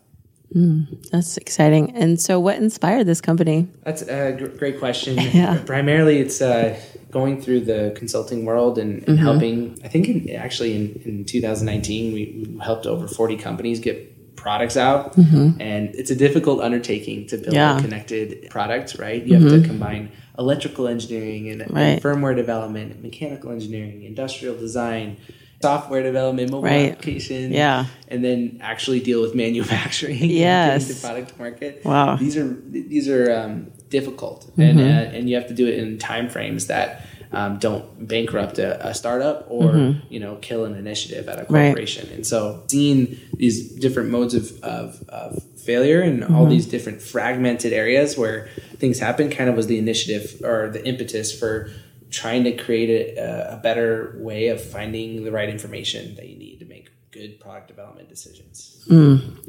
That's 1.11 1.37
exciting. 1.37 1.97
And 1.97 2.21
so 2.21 2.39
what 2.39 2.57
inspired 2.57 3.07
this 3.07 3.21
company? 3.21 3.67
That's 3.83 4.03
a 4.03 4.33
gr- 4.39 4.47
great 4.59 4.79
question. 4.79 5.19
Yeah. 5.35 5.61
Primarily, 5.67 6.19
it's 6.19 6.41
uh, 6.41 6.79
going 7.11 7.41
through 7.43 7.61
the 7.61 7.93
consulting 7.97 8.45
world 8.45 8.79
and, 8.79 9.03
Mm-hmm. 9.03 9.17
helping. 9.17 9.79
I 9.83 9.89
think 9.89 10.09
in, 10.09 10.37
actually 10.37 10.77
in, 10.77 11.03
in 11.05 11.25
2019, 11.25 12.13
we, 12.13 12.47
we 12.47 12.59
helped 12.61 12.87
over 12.87 13.09
40 13.09 13.37
companies 13.37 13.81
get 13.81 14.37
products 14.37 14.77
out, 14.77 15.17
and 15.17 15.95
it's 15.95 16.11
a 16.11 16.15
difficult 16.15 16.61
undertaking 16.61 17.27
to 17.29 17.37
build 17.39 17.47
Mm-hmm. 17.49 17.55
Yeah. 17.55 17.71
Mm-hmm. 17.71 17.79
a 17.79 17.83
connected 17.83 18.51
product. 18.51 18.97
Right, 18.99 19.25
you 19.25 19.35
have 19.41 19.51
to 19.51 19.67
combine 19.67 20.13
electrical 20.39 20.89
engineering 20.89 21.49
and, 21.49 21.61
and 21.63 22.03
firmware 22.03 22.35
development, 22.37 23.03
mechanical 23.03 23.51
engineering, 23.53 24.03
industrial 24.03 24.57
design. 24.57 25.17
Software 25.63 26.03
development, 26.03 26.51
mobile 26.51 26.69
Right. 26.69 26.91
application, 26.93 27.51
Yeah. 27.51 27.87
and 28.09 28.23
then 28.23 28.59
actually 28.61 29.01
deal 29.01 29.23
with 29.23 29.35
manufacturing, 29.45 30.19
Yes. 30.21 30.89
the 30.89 31.07
product 31.07 31.39
market. 31.39 31.83
Wow. 31.87 32.17
These 32.17 32.37
are 32.37 32.55
these 32.69 33.09
are 33.09 33.33
um, 33.35 33.69
difficult, 33.89 34.51
and 34.59 34.79
Mm-hmm. 34.79 34.89
uh, 35.15 35.17
and 35.17 35.31
you 35.31 35.37
have 35.37 35.49
to 35.49 35.55
do 35.55 35.67
it 35.67 35.79
in 35.79 35.97
time 35.97 36.29
frames 36.29 36.67
that 36.67 37.07
um, 37.33 37.59
don't 37.59 38.07
bankrupt 38.07 38.59
a, 38.59 38.89
a 38.89 38.93
startup 38.95 39.47
or 39.49 39.97
you 40.11 40.21
know 40.21 40.35
kill 40.43 40.67
an 40.67 40.75
initiative 40.75 41.29
at 41.29 41.39
a 41.39 41.43
Mm-hmm. 41.45 41.55
Right. 41.55 41.67
corporation. 41.69 42.11
And 42.13 42.27
so, 42.27 42.63
seeing 42.67 43.17
these 43.39 43.71
different 43.85 44.11
modes 44.11 44.35
of 44.35 44.53
of, 44.63 45.03
of 45.09 45.43
failure 45.65 46.01
and 46.01 46.23
Mm-hmm. 46.23 46.35
all 46.35 46.47
these 46.47 46.67
different 46.67 47.03
fragmented 47.03 47.73
areas 47.73 48.17
where 48.17 48.49
things 48.79 48.99
happen, 48.99 49.31
kind 49.31 49.49
of 49.51 49.57
was 49.57 49.67
the 49.67 49.79
initiative 49.79 50.41
or 50.45 50.69
the 50.71 50.87
impetus 50.87 51.37
for 51.37 51.71
trying 52.11 52.45
to 52.45 52.53
create 52.57 53.17
a, 53.19 53.55
a 53.55 53.57
better 53.57 54.15
way 54.19 54.49
of 54.49 54.63
finding 54.63 55.25
the 55.25 55.33
right 55.33 55.49
information 55.49 56.15
that 56.17 56.29
you 56.29 56.37
need 56.37 56.59
to 56.61 56.65
make 56.67 56.89
good 57.11 57.41
product 57.41 57.69
development 57.69 58.09
decisions. 58.09 58.85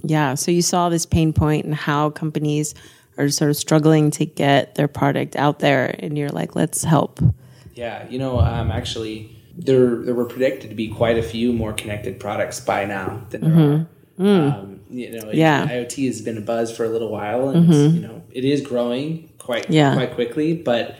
Yeah, 0.03 0.35
so 0.35 0.51
you 0.51 0.61
saw 0.61 0.89
this 0.89 1.05
pain 1.05 1.33
point 1.33 1.65
and 1.65 1.75
how 1.75 2.09
companies 2.09 2.73
are 3.17 3.29
sort 3.29 3.49
of 3.49 3.57
struggling 3.57 4.11
to 4.11 4.25
get 4.25 4.75
their 4.75 4.87
product 4.87 5.35
out 5.35 5.59
there 5.59 5.95
and 5.99 6.17
you're 6.17 6.29
like, 6.29 6.55
let's 6.55 6.83
help. 6.83 7.19
Yeah, 7.73 8.07
you 8.09 8.19
know, 8.19 8.39
um, 8.39 8.71
actually, 8.71 9.31
there 9.57 9.97
there 10.03 10.13
were 10.15 10.25
predicted 10.25 10.69
to 10.69 10.75
be 10.75 10.87
quite 10.89 11.17
a 11.17 11.23
few 11.23 11.53
more 11.53 11.73
connected 11.73 12.19
products 12.19 12.59
by 12.59 12.85
now 12.85 13.21
than 13.29 13.41
there 13.41 13.53
are. 13.53 13.87
Um, 14.17 14.79
you 14.89 15.11
know, 15.11 15.19
Mm-hmm. 15.25 15.37
Yeah. 15.37 15.65
Mm-hmm. 15.65 15.71
IoT 15.73 16.07
has 16.07 16.21
been 16.21 16.37
a 16.37 16.41
buzz 16.41 16.75
for 16.75 16.85
a 16.85 16.89
little 16.89 17.09
while, 17.11 17.49
and 17.49 17.69
it's, 17.71 17.93
you 17.95 18.01
know, 18.01 18.21
it 18.31 18.45
is 18.45 18.61
growing 18.61 19.29
quite 19.37 19.69
Yeah. 19.69 19.93
quite 19.93 20.13
quickly. 20.15 20.53
But 20.55 20.95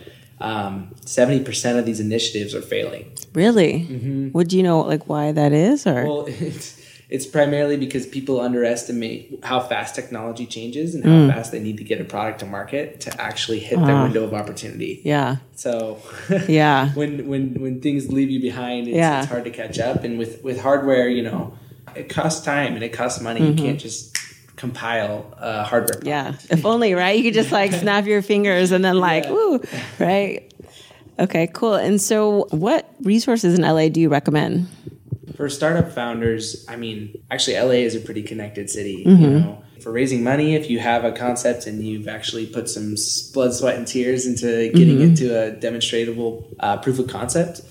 seventy 1.06 1.44
percent 1.44 1.80
of 1.80 1.86
these 1.86 2.00
initiatives 2.00 2.54
are 2.54 2.62
failing. 2.62 3.12
Really? 3.34 4.32
Would 4.34 4.52
you 4.54 4.64
know 4.64 4.82
like 4.82 5.08
why 5.08 5.32
that 5.32 5.54
is 5.54 5.88
or 5.88 6.04
Well, 6.06 6.26
it's, 6.28 6.82
it's 7.10 7.26
primarily 7.26 7.78
because 7.78 8.06
people 8.08 8.42
underestimate 8.42 9.40
how 9.44 9.60
fast 9.62 9.96
technology 9.96 10.46
changes 10.46 10.96
and 10.96 11.04
Mm. 11.04 11.30
how 11.30 11.36
fast 11.36 11.52
they 11.52 11.60
need 11.60 11.78
to 11.78 11.84
get 11.84 12.02
a 12.02 12.04
product 12.04 12.40
to 12.40 12.46
market 12.46 13.00
to 13.02 13.22
actually 13.22 13.60
hit 13.60 13.78
their 13.80 14.02
window 14.04 14.24
of 14.24 14.34
opportunity. 14.34 15.00
Ah. 15.06 15.08
yeah. 15.08 15.36
So 15.56 16.00
Yeah. 16.50 16.90
when 16.96 17.28
when 17.28 17.54
when 17.62 17.80
things 17.82 18.12
leave 18.12 18.30
you 18.30 18.42
behind, 18.42 18.88
it's, 18.88 18.98
Yeah. 18.98 19.20
it's 19.22 19.30
hard 19.30 19.46
to 19.46 19.52
catch 19.52 19.80
up. 19.80 20.04
And 20.04 20.18
with 20.20 20.44
with 20.44 20.60
hardware, 20.60 21.08
you 21.08 21.24
know, 21.24 21.54
it 21.96 22.10
costs 22.10 22.44
time 22.46 22.76
and 22.76 22.84
it 22.84 22.94
costs 22.94 23.22
money. 23.22 23.46
You 23.46 23.54
can't 23.54 23.80
just 23.80 24.18
compile 24.56 25.34
uh, 25.38 25.64
hardware. 25.64 26.00
Mm-hmm. 26.00 26.08
Yeah. 26.08 26.34
If 26.50 26.66
only, 26.66 26.94
right? 26.94 27.18
You 27.18 27.24
could 27.24 27.34
just 27.34 27.52
like 27.52 27.72
snap 27.74 28.06
your 28.06 28.22
fingers 28.22 28.72
and 28.72 28.84
then 28.84 29.00
like, 29.00 29.26
Yeah. 29.26 29.32
ooh, 29.32 29.62
right? 30.00 30.52
Okay, 31.20 31.48
cool. 31.54 31.76
And 31.76 32.02
so 32.02 32.48
what 32.52 32.90
resources 33.02 33.58
in 33.58 33.64
LA 33.64 33.90
do 33.90 34.02
you 34.02 34.10
recommend? 34.10 34.68
For 35.36 35.50
startup 35.50 35.92
founders, 35.92 36.66
I 36.70 36.76
mean, 36.78 37.22
actually, 37.30 37.58
LA 37.58 37.84
is 37.86 37.96
a 37.96 38.00
pretty 38.00 38.24
connected 38.24 38.70
city. 38.70 39.04
Mm-hmm. 39.06 39.22
You 39.24 39.30
know, 39.32 39.64
for 39.86 39.92
raising 39.92 40.24
money, 40.24 40.56
if 40.56 40.68
you 40.68 40.80
have 40.80 41.06
a 41.06 41.12
concept 41.12 41.68
and 41.68 41.86
you've 41.86 42.08
actually 42.08 42.48
put 42.48 42.68
some 42.68 42.96
blood, 43.36 43.54
sweat, 43.54 43.76
and 43.78 43.86
tears 43.88 44.26
into 44.26 44.48
getting 44.74 44.98
Mm-hmm. 44.98 45.14
it 45.14 45.18
to 45.18 45.26
a 45.30 45.52
demonstratable 45.52 46.44
uh, 46.60 46.78
proof 46.78 46.98
of 46.98 47.08
concept, 47.08 47.62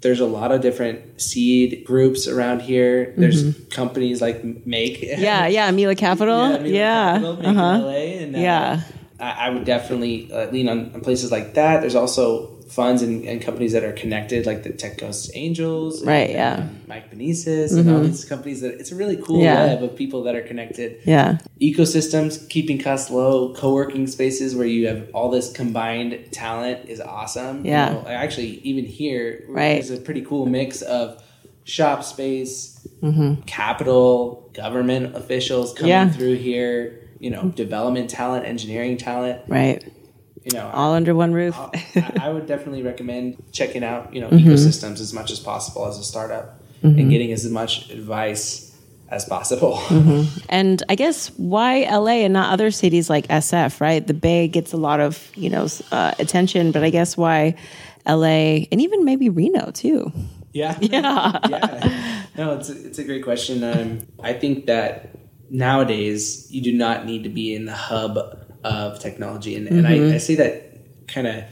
there's 0.00 0.20
a 0.20 0.26
lot 0.26 0.50
of 0.50 0.62
different 0.62 1.20
seed 1.20 1.84
groups 1.84 2.26
around 2.26 2.62
here. 2.62 3.12
There's 3.18 3.54
companies 3.68 4.22
like 4.22 4.42
Make. 4.66 5.02
Mm-hmm. 5.02 5.22
Yeah, 5.28 5.46
yeah, 5.46 5.70
MiLA 5.70 5.96
Capital. 5.96 6.64
Yeah. 6.66 7.20
Capital, 7.20 7.46
Uh-huh. 7.46 7.78
LA, 7.84 7.90
and 8.24 8.34
uh, 8.34 8.38
Yeah. 8.38 8.80
I, 9.20 9.30
I 9.46 9.50
would 9.50 9.64
definitely 9.66 10.32
uh, 10.32 10.50
lean 10.50 10.68
on, 10.70 10.90
on 10.94 11.00
places 11.02 11.30
like 11.30 11.52
that. 11.54 11.80
There's 11.82 11.94
also 11.94 12.56
funds 12.72 13.02
and, 13.02 13.24
and 13.26 13.42
companies 13.42 13.72
that 13.72 13.84
are 13.84 13.92
connected, 13.92 14.46
like 14.46 14.62
the 14.62 14.70
Tech 14.72 14.96
Coast 14.98 15.30
Angels, 15.34 15.98
and, 16.00 16.08
Right, 16.08 16.30
yeah. 16.30 16.54
um, 16.60 16.80
Mike 16.86 17.10
Benesis, 17.14 17.76
and 17.76 17.90
all 17.90 18.00
these 18.00 18.24
companies. 18.24 18.60
That 18.62 18.74
it's 18.80 18.90
a 18.92 18.94
really 18.96 19.16
cool 19.16 19.42
Yeah. 19.42 19.66
web 19.74 19.82
of 19.82 19.94
people 19.96 20.22
that 20.24 20.34
are 20.34 20.42
connected. 20.42 20.96
Yeah. 21.04 21.38
Ecosystems, 21.60 22.48
keeping 22.48 22.78
costs 22.78 23.10
low, 23.10 23.52
co-working 23.54 24.06
spaces 24.06 24.54
where 24.56 24.66
you 24.66 24.86
have 24.88 25.08
all 25.14 25.30
this 25.30 25.52
combined 25.52 26.18
talent 26.32 26.88
is 26.88 27.00
awesome. 27.00 27.64
You 27.64 27.72
Yeah. 27.72 27.92
know, 27.92 28.04
actually, 28.08 28.60
even 28.64 28.84
here, 28.84 29.44
Right. 29.48 29.74
there's 29.74 29.90
a 29.90 29.98
pretty 30.00 30.22
cool 30.22 30.46
mix 30.46 30.82
of 30.82 31.22
shop 31.64 32.02
space, 32.04 32.70
Mm-hmm. 33.02 33.42
capital, 33.46 34.48
government 34.54 35.14
officials 35.16 35.72
coming 35.74 35.90
Yeah. 35.90 36.08
through 36.10 36.34
here. 36.36 36.98
You 37.20 37.30
know, 37.30 37.52
development 37.54 38.10
talent, 38.10 38.46
engineering 38.46 38.96
talent. 38.96 39.40
Right. 39.46 39.84
You 40.44 40.52
know, 40.52 40.70
All 40.72 40.92
under 40.94 41.14
one 41.14 41.32
roof. 41.32 41.54
I, 41.56 42.12
I 42.20 42.28
would 42.30 42.46
definitely 42.46 42.82
recommend 42.82 43.42
checking 43.52 43.84
out 43.84 44.12
you 44.14 44.20
know 44.20 44.28
Mm-hmm. 44.28 44.48
ecosystems 44.50 45.00
as 45.00 45.12
much 45.12 45.30
as 45.30 45.38
possible 45.40 45.86
as 45.86 45.98
a 45.98 46.04
startup 46.04 46.58
and 46.82 47.10
getting 47.10 47.30
as 47.30 47.48
much 47.48 47.90
advice 47.90 48.76
as 49.08 49.24
possible. 49.24 49.78
And 50.48 50.82
I 50.88 50.96
guess 50.96 51.28
why 51.36 51.82
LA 51.84 52.24
and 52.26 52.32
not 52.32 52.52
other 52.52 52.70
cities 52.72 53.08
like 53.08 53.28
SF, 53.28 53.80
right? 53.80 54.04
The 54.04 54.14
Bay 54.14 54.48
gets 54.48 54.72
a 54.72 54.76
lot 54.76 54.98
of, 54.98 55.30
you 55.36 55.48
know, 55.48 55.68
uh, 55.92 56.12
attention, 56.18 56.72
but 56.72 56.82
I 56.82 56.90
guess 56.90 57.16
why 57.16 57.54
LA 58.04 58.66
and 58.72 58.80
even 58.80 59.04
maybe 59.04 59.28
Reno 59.28 59.70
too. 59.70 60.10
Yeah. 60.52 60.76
Yeah. 60.80 61.38
yeah. 61.48 62.24
No, 62.36 62.54
it's 62.58 62.68
a, 62.68 62.86
it's 62.86 62.98
a 62.98 63.04
great 63.04 63.22
question. 63.22 63.62
Um, 63.62 64.00
I 64.20 64.32
think 64.32 64.66
that 64.66 65.14
nowadays 65.50 66.50
you 66.50 66.62
do 66.62 66.72
not 66.72 67.06
need 67.06 67.22
to 67.24 67.28
be 67.28 67.54
in 67.54 67.64
the 67.66 67.72
hub 67.76 68.41
of 68.64 68.98
technology. 68.98 69.56
And, 69.56 69.66
and 69.68 69.86
Mm-hmm. 69.86 70.12
I, 70.12 70.14
I 70.14 70.18
say 70.18 70.34
that 70.36 71.06
kind 71.08 71.26
of 71.26 71.44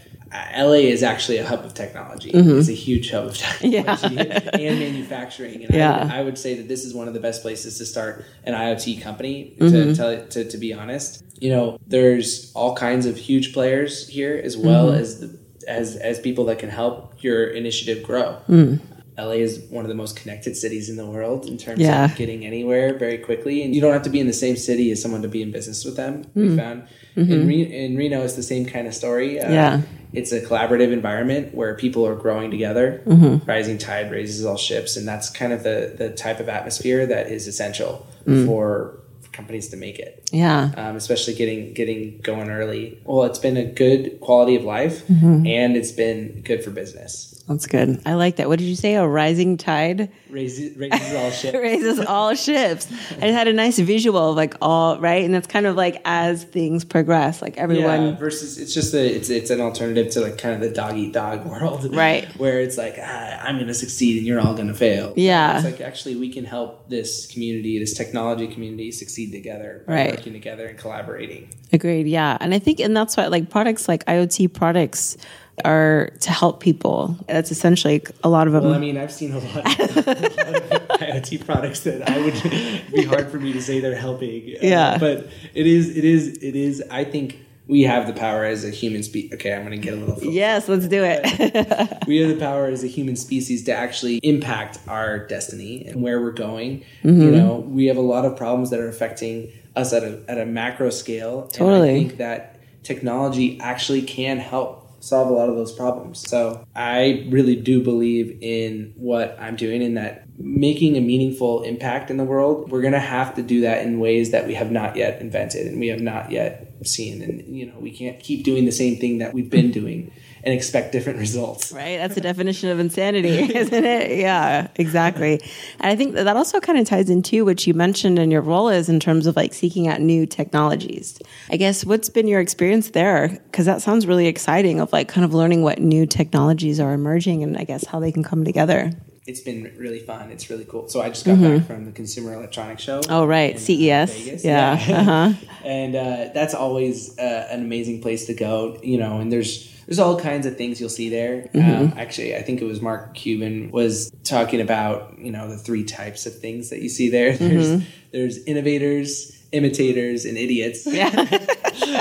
LA 0.57 0.75
is 0.95 1.03
actually 1.03 1.39
a 1.39 1.45
hub 1.47 1.65
of 1.65 1.75
technology. 1.75 2.31
Mm-hmm. 2.31 2.59
It's 2.61 2.69
a 2.69 2.73
huge 2.73 3.11
hub 3.11 3.27
of 3.27 3.37
technology 3.39 4.17
and 4.19 4.79
manufacturing. 4.79 5.65
And 5.65 5.75
Yeah. 5.75 5.97
I, 5.97 6.03
would, 6.05 6.13
I 6.13 6.23
would 6.23 6.39
say 6.39 6.55
that 6.55 6.69
this 6.69 6.85
is 6.85 6.95
one 6.95 7.09
of 7.09 7.15
the 7.15 7.21
best 7.21 7.43
places 7.43 7.79
to 7.79 7.85
start 7.87 8.25
an 8.45 8.55
IoT 8.55 9.03
company, 9.03 9.57
Mm-hmm. 9.59 9.95
to, 9.95 9.95
to, 9.95 10.29
to, 10.45 10.51
to 10.51 10.59
be 10.59 10.73
honest. 10.73 11.25
You 11.41 11.51
know, 11.51 11.79
there's 11.87 12.53
all 12.55 12.77
kinds 12.77 13.07
of 13.07 13.17
huge 13.17 13.53
players 13.53 14.07
here 14.09 14.41
as 14.43 14.57
well 14.57 14.89
Mm-hmm. 14.89 15.01
as 15.01 15.21
the 15.21 15.41
as 15.69 15.97
as 15.97 16.19
people 16.19 16.47
that 16.47 16.59
can 16.59 16.71
help 16.71 17.23
your 17.23 17.49
initiative 17.51 18.03
grow. 18.03 18.39
Mm. 18.49 18.81
LA 19.19 19.33
is 19.43 19.59
one 19.71 19.85
of 19.85 19.89
the 19.89 19.95
most 19.95 20.17
connected 20.17 20.57
cities 20.57 20.89
in 20.89 20.97
the 20.97 21.07
world 21.07 21.47
in 21.47 21.59
terms 21.59 21.81
Yeah. 21.81 22.05
of 22.07 22.17
getting 22.17 22.45
anywhere 22.47 22.97
very 22.99 23.19
quickly, 23.19 23.63
and 23.63 23.75
you 23.75 23.81
don't 23.81 23.93
have 23.93 24.03
to 24.05 24.11
be 24.11 24.21
in 24.21 24.27
the 24.27 24.33
same 24.33 24.57
city 24.57 24.91
as 24.91 25.01
someone 25.03 25.23
to 25.23 25.29
be 25.29 25.43
in 25.43 25.51
business 25.51 25.85
with 25.85 25.97
them. 25.97 26.25
We 26.35 26.57
found 26.57 26.85
in, 27.17 27.47
Re- 27.47 27.63
in 27.85 27.97
Reno, 27.97 28.23
it's 28.23 28.35
the 28.35 28.43
same 28.43 28.65
kind 28.67 28.87
of 28.87 28.95
story. 28.95 29.39
Uh, 29.41 29.45
Mm-hmm. 29.45 29.53
Yeah. 29.55 29.81
it's 30.13 30.33
a 30.33 30.41
collaborative 30.41 30.93
environment 30.93 31.55
where 31.55 31.75
people 31.75 32.07
are 32.07 32.15
growing 32.15 32.51
together. 32.51 33.03
Rising 33.47 33.79
tide 33.79 34.11
raises 34.11 34.45
all 34.45 34.57
ships, 34.57 34.97
and 34.97 35.07
that's 35.07 35.29
kind 35.31 35.53
of 35.53 35.63
the 35.65 35.95
the 35.97 36.11
type 36.11 36.41
of 36.41 36.49
atmosphere 36.49 37.05
that 37.07 37.31
is 37.31 37.47
essential 37.47 38.07
for 38.47 38.97
companies 39.33 39.69
to 39.69 39.77
make 39.77 39.99
it 39.99 40.29
Yeah. 40.33 40.73
um, 40.77 40.97
especially 40.97 41.35
getting 41.35 41.73
getting 41.73 42.19
going 42.23 42.51
early. 42.51 42.99
Well, 43.05 43.25
it's 43.25 43.39
been 43.39 43.57
a 43.57 43.65
good 43.65 44.21
quality 44.21 44.57
of 44.57 44.65
life, 44.65 45.07
Mm-hmm. 45.09 45.47
and 45.47 45.77
it's 45.77 45.93
been 45.93 46.43
good 46.45 46.63
for 46.65 46.71
business. 46.71 47.40
That's 47.51 47.67
good. 47.67 48.01
I 48.07 48.15
like 48.15 48.37
that. 48.37 48.47
What 48.47 48.61
did 48.61 48.67
you 48.67 48.77
say? 48.77 48.95
A 48.95 49.05
rising 49.05 49.57
tide 49.57 50.13
Raises, 50.29 50.77
raises 50.77 51.15
all 51.17 51.31
shit. 51.33 51.55
raises 51.61 51.99
all 51.99 52.33
ships. 52.37 52.87
I 53.21 53.27
had 53.27 53.49
a 53.49 53.53
nice 53.53 53.77
visual 53.77 54.31
of 54.31 54.37
like 54.37 54.55
all 54.63 55.01
right, 55.01 55.25
and 55.25 55.35
that's 55.35 55.49
kind 55.49 55.67
of 55.67 55.75
like 55.75 56.01
as 56.05 56.45
things 56.45 56.85
progress, 56.85 57.43
like 57.43 57.59
everyone. 57.59 58.07
Yeah, 58.11 58.17
versus 58.17 58.57
it's 58.57 58.73
just 58.73 58.95
a 58.95 59.05
it's 59.05 59.31
it's 59.31 59.51
an 59.51 59.61
alternative 59.61 60.13
to 60.13 60.21
like 60.21 60.39
kind 60.39 60.55
of 60.55 60.61
the 60.61 60.73
dog 60.73 60.97
eat 60.97 61.13
dog 61.23 61.45
world, 61.45 61.93
Right. 61.93 62.29
Where 62.39 62.61
it's 62.61 62.79
like 62.79 62.95
ah, 63.03 63.41
I'm 63.43 63.57
going 63.57 63.67
to 63.67 63.75
succeed 63.75 64.19
and 64.19 64.27
you're 64.29 64.41
all 64.41 64.55
going 64.55 64.69
to 64.69 64.75
fail. 64.75 65.13
Yeah. 65.17 65.57
it's 65.57 65.65
like 65.65 65.81
actually 65.81 66.15
we 66.15 66.33
can 66.33 66.45
help 66.45 66.89
this 66.89 67.27
community, 67.27 67.81
this 67.81 67.95
technology 67.95 68.47
community, 68.47 68.93
succeed 68.93 69.33
together, 69.33 69.83
by 69.89 69.93
Right. 69.93 70.11
Working 70.13 70.35
together 70.35 70.67
and 70.67 70.79
collaborating. 70.79 71.53
Agreed. 71.73 72.07
Yeah. 72.07 72.39
And 72.41 72.55
I 72.55 72.61
think, 72.61 72.79
and 72.79 72.97
that's 72.97 73.17
why 73.17 73.27
like 73.27 73.51
products 73.51 73.89
like 73.89 74.05
IoT 74.07 74.55
products 74.55 75.17
are 75.65 76.11
to 76.21 76.31
help 76.31 76.61
people. 76.61 77.17
That's 77.29 77.51
essentially 77.51 78.03
a 78.25 78.29
lot 78.29 78.47
of 78.47 78.53
them. 78.53 78.65
Well, 78.65 78.75
I 78.75 78.79
mean, 78.79 78.97
I've 78.97 79.13
seen 79.13 79.33
a 79.33 79.39
lot, 79.39 79.81
of, 79.81 79.97
a 79.97 80.11
lot 80.11 80.25
of 80.25 80.89
IoT 81.01 81.45
products 81.45 81.81
that 81.81 82.09
I 82.09 82.19
would 82.21 82.35
be 82.95 83.05
hard 83.05 83.31
for 83.31 83.39
me 83.39 83.53
to 83.53 83.63
say 83.63 83.81
they're 83.81 83.95
helping. 83.95 84.43
Uh, 84.57 84.59
Yeah. 84.63 84.99
but 84.99 85.29
it 85.55 85.67
is, 85.67 85.97
it 85.97 86.05
is, 86.05 86.39
it 86.43 86.57
is. 86.57 86.83
I 86.91 87.05
think 87.05 87.39
we 87.67 87.83
have 87.83 88.07
the 88.09 88.13
power 88.13 88.45
as 88.45 88.65
a 88.65 88.71
human 88.71 89.03
species. 89.03 89.33
Okay, 89.35 89.55
I'm 89.55 89.65
going 89.65 89.71
to 89.73 89.85
get 89.85 89.93
a 89.95 89.97
little. 89.97 90.17
philosophical. 90.17 90.33
yes, 90.35 90.69
let's 90.69 90.89
do 90.89 91.03
it. 91.05 91.99
we 92.09 92.17
have 92.19 92.29
the 92.29 92.37
power 92.45 92.67
as 92.67 92.83
a 92.83 92.89
human 92.89 93.15
species 93.17 93.63
to 93.65 93.73
actually 93.73 94.17
impact 94.25 94.79
our 94.89 95.21
destiny 95.27 95.87
and 95.87 96.03
where 96.03 96.21
we're 96.21 96.33
going. 96.33 96.81
Mm-hmm. 97.05 97.21
You 97.23 97.31
know, 97.31 97.57
we 97.61 97.87
have 97.87 97.97
a 97.97 98.01
lot 98.03 98.25
of 98.25 98.37
problems 98.37 98.71
that 98.71 98.81
are 98.81 98.89
affecting 98.89 99.53
us 99.77 99.93
at 99.93 100.03
a, 100.03 100.21
at 100.29 100.39
a 100.39 100.47
macro 100.47 100.91
scale. 100.91 101.47
Totally. 101.47 101.89
And 101.91 101.97
I 101.97 102.01
think 102.09 102.19
that 102.19 102.57
technology 102.83 103.61
actually 103.61 104.03
can 104.03 104.39
help 104.39 104.80
solve 105.01 105.29
a 105.29 105.33
lot 105.33 105.49
of 105.49 105.57
those 105.57 105.73
problems. 105.73 106.21
So 106.29 106.67
I 106.77 107.27
really 107.31 107.57
do 107.57 107.83
believe 107.83 108.39
in 108.41 108.93
what 108.97 109.37
I'm 109.41 109.57
doing 109.57 109.83
in 109.83 109.95
that 109.95 110.25
making 110.39 110.97
a 110.97 111.01
meaningful 111.01 111.63
impact 111.63 112.11
in 112.11 112.17
the 112.17 112.25
world. 112.25 112.71
We're 112.71 112.83
going 112.83 112.93
to 112.93 113.01
have 113.01 113.35
to 113.35 113.43
do 113.43 113.63
that 113.63 113.85
in 113.85 113.99
ways 113.99 114.31
that 114.31 114.47
we 114.47 114.55
have 114.55 114.71
not 114.71 114.97
yet 114.97 115.21
invented 115.21 115.67
and 115.67 115.81
we 115.81 115.89
have 115.89 116.01
not 116.01 116.31
yet 116.31 116.73
seen. 116.85 117.23
And, 117.23 117.57
you 117.57 117.67
know, 117.67 117.79
we 117.79 117.91
can't 117.91 118.21
keep 118.21 118.45
doing 118.45 118.65
the 118.67 118.73
same 118.73 118.97
thing 118.97 119.19
that 119.19 119.35
we've 119.35 119.51
been 119.51 119.71
doing 119.71 120.13
and 120.45 120.55
expect 120.55 120.93
different 120.93 121.19
results. 121.27 121.73
Right? 121.73 121.97
That's 121.99 122.15
the 122.15 122.21
definition 122.21 122.71
of 122.71 122.79
insanity, 122.79 123.29
isn't 123.55 123.85
it? 123.85 124.19
Yeah, 124.19 124.69
exactly. 124.77 125.41
And 125.81 125.91
I 125.91 125.97
think 125.97 126.15
that 126.15 126.25
that 126.25 126.37
also 126.37 126.61
kind 126.61 126.79
of 126.79 126.87
ties 126.87 127.11
into 127.11 127.45
what 127.45 127.67
you 127.67 127.75
mentioned 127.75 128.19
in 128.19 128.31
your 128.31 128.43
role 128.43 128.69
is 128.69 128.89
in 128.89 129.01
terms 129.01 129.27
of 129.27 129.37
like 129.37 129.55
seeking 129.55 129.89
out 129.89 130.01
new 130.01 130.27
technologies. 130.27 131.19
I 131.51 131.57
guess 131.57 131.85
what's 131.85 132.09
been 132.09 132.29
your 132.29 132.41
experience 132.41 132.91
there? 132.91 133.29
Because 133.29 133.67
that 133.67 133.83
sounds 133.83 134.07
really 134.07 134.27
exciting 134.27 134.81
of 134.81 134.93
like 134.93 135.09
kind 135.09 135.25
of 135.25 135.35
learning 135.35 135.63
what 135.63 135.79
new 135.79 136.07
technologies 136.07 136.81
are 136.81 136.93
emerging 136.93 137.43
and 137.43 137.57
I 137.57 137.65
guess 137.65 137.87
how 137.87 138.01
they 138.01 138.13
can 138.13 138.23
come 138.23 138.45
together. 138.45 138.93
It's 139.27 139.41
been 139.41 139.73
really 139.77 140.01
fun. 140.01 140.31
It's 140.33 140.51
really 140.51 140.65
cool. 140.65 140.89
So 140.89 141.03
I 141.03 141.09
just 141.09 141.25
got 141.25 141.41
back 141.41 141.67
from 141.67 141.85
the 141.85 141.93
Consumer 141.93 142.35
Electronics 142.35 142.83
Show. 142.83 143.01
Oh, 143.09 143.27
right. 143.27 143.55
uh, 143.55 143.59
CES. 143.59 144.13
Vegas. 144.13 144.45
Yeah. 144.45 144.73
Uh-huh. 144.73 145.33
and 145.65 145.95
uh, 145.95 146.31
that's 146.35 146.55
always 146.55 147.17
uh, 147.19 147.47
an 147.51 147.61
amazing 147.61 148.01
place 148.03 148.27
to 148.27 148.35
go. 148.35 148.79
You 148.83 148.99
know, 148.99 149.21
and 149.21 149.31
there's 149.31 149.69
there's 149.91 149.99
all 149.99 150.17
kinds 150.21 150.47
of 150.47 150.57
things 150.57 150.81
you'll 150.81 150.89
see 150.89 151.09
there. 151.09 151.51
Um, 151.53 151.93
actually, 151.97 152.37
I 152.37 152.43
think 152.43 152.63
it 152.63 152.65
was 152.65 152.81
Mark 152.81 153.13
Cuban 153.15 153.73
was 153.73 154.09
talking 154.23 154.61
about 154.61 155.19
you 155.19 155.33
know 155.33 155.49
the 155.49 155.59
three 155.59 155.83
types 155.83 156.27
of 156.27 156.39
things 156.39 156.71
that 156.71 156.81
you 156.81 156.89
see 156.89 157.11
there. 157.11 157.37
There's 157.37 157.83
there's 158.13 158.39
innovators, 158.45 159.37
imitators, 159.51 160.25
and 160.27 160.39
idiots. 160.39 160.87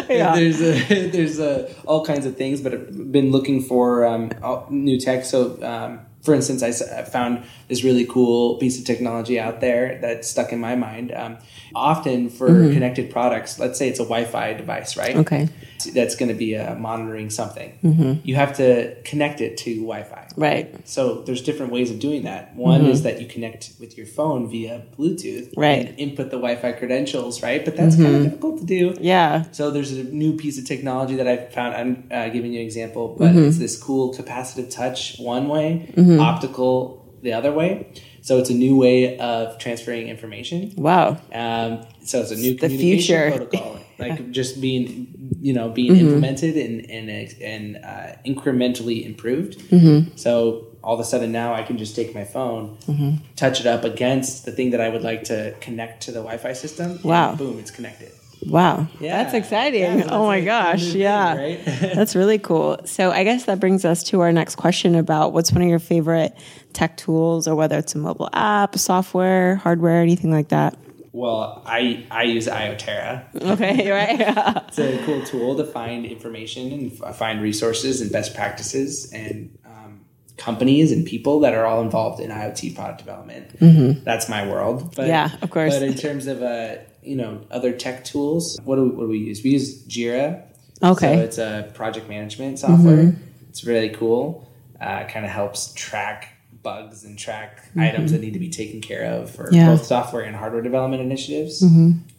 Yeah. 0.09 0.35
there's 0.35 0.59
a, 0.61 1.09
there's 1.09 1.39
a, 1.39 1.71
all 1.85 2.03
kinds 2.05 2.25
of 2.25 2.35
things, 2.35 2.61
but 2.61 2.73
I've 2.73 3.11
been 3.11 3.31
looking 3.31 3.61
for 3.61 4.05
um, 4.05 4.31
all- 4.43 4.67
new 4.69 4.99
tech. 4.99 5.23
So, 5.25 5.61
um, 5.63 5.99
for 6.21 6.33
instance, 6.33 6.61
I 6.61 7.03
found 7.03 7.43
this 7.67 7.83
really 7.83 8.05
cool 8.05 8.57
piece 8.57 8.77
of 8.79 8.85
technology 8.85 9.39
out 9.39 9.61
there 9.61 9.99
that 10.01 10.25
stuck 10.25 10.51
in 10.51 10.59
my 10.59 10.75
mind. 10.75 11.13
Um, 11.13 11.37
often 11.73 12.29
for 12.29 12.47
connected 12.73 13.09
products, 13.11 13.57
let's 13.59 13.79
say 13.79 13.87
it's 13.87 13.99
a 13.99 14.03
Wi-Fi 14.03 14.53
device, 14.53 14.97
right? 14.97 15.15
Okay. 15.15 15.47
That's 15.93 16.15
going 16.15 16.29
to 16.29 16.35
be 16.35 16.57
uh, 16.57 16.75
monitoring 16.75 17.29
something. 17.29 18.19
You 18.23 18.35
have 18.35 18.57
to 18.57 18.95
connect 19.03 19.39
it 19.39 19.55
to 19.59 19.75
Wi-Fi. 19.75 20.18
Right. 20.39 20.87
So 20.87 21.21
there's 21.21 21.41
different 21.41 21.71
ways 21.71 21.91
of 21.91 21.99
doing 21.99 22.23
that. 22.23 22.55
One 22.55 22.85
is 22.85 23.03
that 23.03 23.19
you 23.21 23.27
connect 23.27 23.73
with 23.79 23.97
your 23.97 24.07
phone 24.07 24.49
via 24.49 24.83
Bluetooth, 24.97 25.53
Right. 25.57 25.87
And 25.87 25.99
input 25.99 26.31
the 26.31 26.37
Wi-Fi 26.37 26.71
credentials, 26.73 27.43
right? 27.43 27.63
But 27.65 27.75
that's 27.75 27.95
kind 27.95 28.15
of 28.15 28.23
difficult 28.23 28.59
to 28.59 28.65
do. 28.65 28.95
Yeah. 28.99 29.43
So 29.51 29.69
there's 29.71 29.91
a 29.91 30.03
new 30.05 30.37
piece 30.37 30.57
of 30.57 30.65
technology 30.65 31.15
that 31.17 31.27
I 31.27 31.37
found. 31.47 31.75
I'm 31.75 32.07
uh, 32.11 32.29
giving 32.29 32.53
you 32.53 32.59
an 32.61 32.65
example, 32.65 33.15
but 33.19 33.35
it's 33.35 33.57
this 33.57 33.81
cool 33.81 34.13
capacitive 34.13 34.71
touch 34.71 35.17
one 35.19 35.47
way, 35.49 35.93
optical 36.19 36.97
the 37.21 37.33
other 37.33 37.51
way. 37.51 37.91
So 38.21 38.37
it's 38.37 38.49
a 38.49 38.53
new 38.53 38.77
way 38.77 39.17
of 39.17 39.57
transferring 39.59 40.07
information. 40.07 40.73
Wow. 40.77 41.17
Um, 41.33 41.85
so 42.03 42.19
it's 42.21 42.31
a 42.31 42.35
new 42.35 42.53
the 42.53 42.67
communication 42.67 43.31
future. 43.31 43.37
protocol, 43.37 43.79
like 43.99 44.31
just 44.31 44.61
being, 44.61 45.37
you 45.39 45.53
know, 45.53 45.69
being 45.69 45.93
mm-hmm. 45.93 46.05
implemented 46.05 46.55
and 46.55 46.89
and 46.89 47.09
and 47.41 47.77
uh, 47.83 48.15
incrementally 48.25 49.05
improved. 49.05 49.59
Mm-hmm. 49.69 50.15
So 50.15 50.67
all 50.83 50.93
of 50.93 50.99
a 50.99 51.03
sudden 51.03 51.31
now 51.31 51.53
I 51.53 51.63
can 51.63 51.77
just 51.77 51.95
take 51.95 52.15
my 52.15 52.23
phone, 52.23 52.77
mm-hmm. 52.87 53.23
touch 53.35 53.59
it 53.59 53.65
up 53.65 53.83
against 53.83 54.45
the 54.45 54.51
thing 54.51 54.71
that 54.71 54.81
I 54.81 54.89
would 54.89 55.03
like 55.03 55.25
to 55.25 55.53
connect 55.59 56.03
to 56.03 56.11
the 56.11 56.19
Wi-Fi 56.19 56.53
system. 56.53 56.99
Wow. 57.03 57.35
boom, 57.35 57.59
it's 57.59 57.71
connected. 57.71 58.11
Wow. 58.45 58.87
Yeah. 58.99 59.21
That's 59.21 59.33
exciting. 59.33 59.81
Yeah, 59.81 60.03
so 60.03 60.09
oh 60.11 60.23
my 60.25 60.37
like 60.37 60.45
gosh. 60.45 60.91
thing, 60.91 61.01
yeah. 61.01 61.35
right? 61.35 61.65
That's 61.65 62.15
really 62.15 62.39
cool. 62.39 62.79
So 62.85 63.11
I 63.11 63.23
guess 63.23 63.45
that 63.45 63.59
brings 63.59 63.83
us 63.83 64.03
to 64.05 64.21
our 64.21 64.31
next 64.31 64.55
question 64.55 64.95
about 64.95 65.33
what's 65.33 65.51
one 65.51 65.61
of 65.61 65.67
your 65.67 65.79
favorite 65.79 66.33
tech 66.71 66.95
tools 66.95 67.47
or 67.47 67.55
whether 67.55 67.77
it's 67.77 67.95
a 67.95 67.97
mobile 67.97 68.29
app, 68.31 68.77
software, 68.77 69.57
hardware, 69.57 70.01
anything 70.01 70.31
like 70.31 70.49
that. 70.49 70.77
Well, 71.11 71.63
I 71.65 72.05
I 72.11 72.23
use 72.23 72.47
IoTerra. 72.47 73.35
Okay, 73.53 73.91
right? 73.99 74.63
It's 74.67 74.79
a 74.79 74.97
cool 75.05 75.23
tool 75.23 75.55
to 75.57 75.63
find 75.65 76.05
information 76.05 76.71
and 76.71 76.91
f- 77.01 77.15
find 77.17 77.41
resources 77.41 78.01
and 78.01 78.11
best 78.11 78.35
practices 78.35 79.11
and 79.11 79.57
um, 79.65 80.01
companies 80.37 80.91
and 80.91 81.05
people 81.05 81.39
that 81.41 81.53
are 81.53 81.65
all 81.65 81.81
involved 81.81 82.19
in 82.19 82.29
IoT 82.29 82.75
product 82.75 82.99
development. 82.99 84.03
That's 84.05 84.29
my 84.29 84.47
world. 84.47 84.95
But, 84.95 85.03
Mm-hmm. 85.03 85.09
Yeah, 85.09 85.29
of 85.41 85.49
course. 85.49 85.73
But 85.73 85.83
in 85.83 85.95
terms 85.95 86.27
of 86.27 86.41
uh, 86.43 86.75
you 87.01 87.15
know 87.15 87.41
other 87.49 87.71
tech 87.73 88.03
tools, 88.05 88.59
what 88.63 88.75
do 88.75 88.83
we, 88.83 88.89
what 88.89 89.03
do 89.05 89.09
we 89.09 89.17
use? 89.19 89.43
We 89.43 89.51
use 89.51 89.83
Jira. 89.87 90.43
Okay. 90.83 91.15
So 91.17 91.23
it's 91.23 91.37
a 91.39 91.71
project 91.73 92.07
management 92.07 92.59
software. 92.59 93.15
It's 93.49 93.63
really 93.65 93.89
cool. 93.89 94.47
Uh, 94.79 95.03
kind 95.07 95.25
of 95.25 95.31
helps 95.31 95.73
track 95.73 96.38
bugs 96.63 97.03
and 97.03 97.17
track 97.17 97.63
items 97.77 98.11
that 98.11 98.21
need 98.21 98.33
to 98.33 98.39
be 98.39 98.49
taken 98.49 98.81
care 98.81 99.03
of 99.05 99.29
for 99.31 99.49
Yeah. 99.51 99.67
both 99.67 99.85
software 99.85 100.23
and 100.23 100.35
hardware 100.35 100.61
development 100.61 101.01
initiatives. 101.01 101.63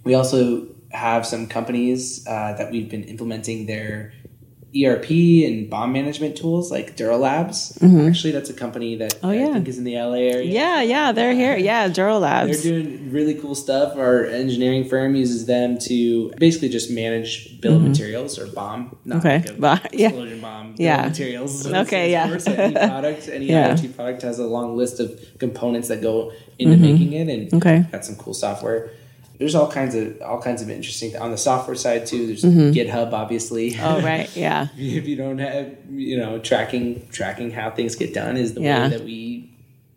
We 0.05 0.15
also 0.15 0.67
have 0.91 1.25
some 1.27 1.47
companies 1.47 2.27
uh, 2.27 2.55
that 2.59 2.73
we've 2.73 2.89
been 2.91 3.05
implementing 3.05 3.67
their 3.67 4.13
ERP 4.73 5.11
and 5.47 5.69
bomb 5.69 5.93
management 5.93 6.37
tools 6.37 6.71
like 6.71 6.97
Durolabs. 6.97 7.77
Actually, 8.09 8.31
that's 8.33 8.51
a 8.51 8.55
company 8.55 8.95
that 8.97 9.19
Oh, 9.23 9.31
yeah. 9.33 9.49
I 9.49 9.53
think 9.55 9.67
is 9.69 9.79
in 9.79 9.85
the 9.85 9.97
LA 9.97 10.15
area. 10.31 10.45
yeah, 10.45 10.81
yeah, 10.83 11.11
they're 11.11 11.35
here. 11.35 11.57
Yeah, 11.57 11.89
Duro 11.89 12.21
They're 12.21 12.55
doing 12.55 13.11
really 13.11 13.35
cool 13.35 13.57
stuff. 13.57 13.97
Our 13.97 14.27
engineering 14.27 14.85
firm 14.89 15.17
uses 15.17 15.47
them 15.47 15.77
to 15.89 16.31
basically 16.39 16.69
just 16.69 16.89
manage 16.91 17.61
bill 17.61 17.77
of 17.77 17.83
materials 17.83 18.39
or 18.39 18.47
bomb. 18.47 18.97
Not 19.05 19.23
Mm-hmm. 19.25 19.27
Okay. 19.27 19.59
like 19.59 19.83
Ba- 19.83 19.89
yeah. 19.93 20.07
explosion 20.09 20.41
bomb. 20.41 20.75
Yeah. 20.79 21.09
materials. 21.09 21.67
Okay, 21.83 22.13
yeah. 22.13 22.39
So 22.39 22.53
any 22.53 22.75
product, 22.93 23.29
any 23.29 23.47
Yeah. 23.47 23.75
IoT 23.75 23.97
product 23.97 24.23
has 24.23 24.39
a 24.39 24.47
long 24.47 24.77
list 24.77 25.01
of 25.01 25.19
components 25.39 25.89
that 25.89 26.01
go 26.01 26.33
into 26.59 26.77
making 26.77 27.13
it, 27.15 27.29
and 27.29 27.49
Mm-hmm. 27.49 27.57
Okay. 27.57 27.85
got 27.91 28.05
some 28.05 28.15
cool 28.17 28.35
software. 28.35 28.91
There's 29.41 29.55
all 29.57 29.69
kinds 29.73 29.95
of 29.97 30.21
all 30.23 30.41
kinds 30.41 30.61
of 30.63 30.71
interesting 30.71 31.17
on 31.17 31.31
the 31.33 31.39
software 31.39 31.75
side 31.75 32.07
too. 32.07 32.27
There's 32.29 32.45
GitHub, 32.45 33.13
obviously. 33.13 33.73
Mm-hmm. 33.73 33.85
Oh, 33.85 34.01
right. 34.03 34.31
Yeah. 34.37 34.69
if 34.77 35.09
you 35.09 35.17
don't 35.17 35.39
have 35.39 35.75
you 35.91 36.17
know 36.19 36.39
tracking 36.39 37.09
tracking 37.11 37.51
how 37.51 37.71
things 37.71 37.97
get 37.97 38.15
done 38.15 38.37
is 38.37 38.55
the 38.55 38.61
Yeah. 38.61 38.83
way 38.85 38.89
that 38.97 39.05
we 39.05 39.51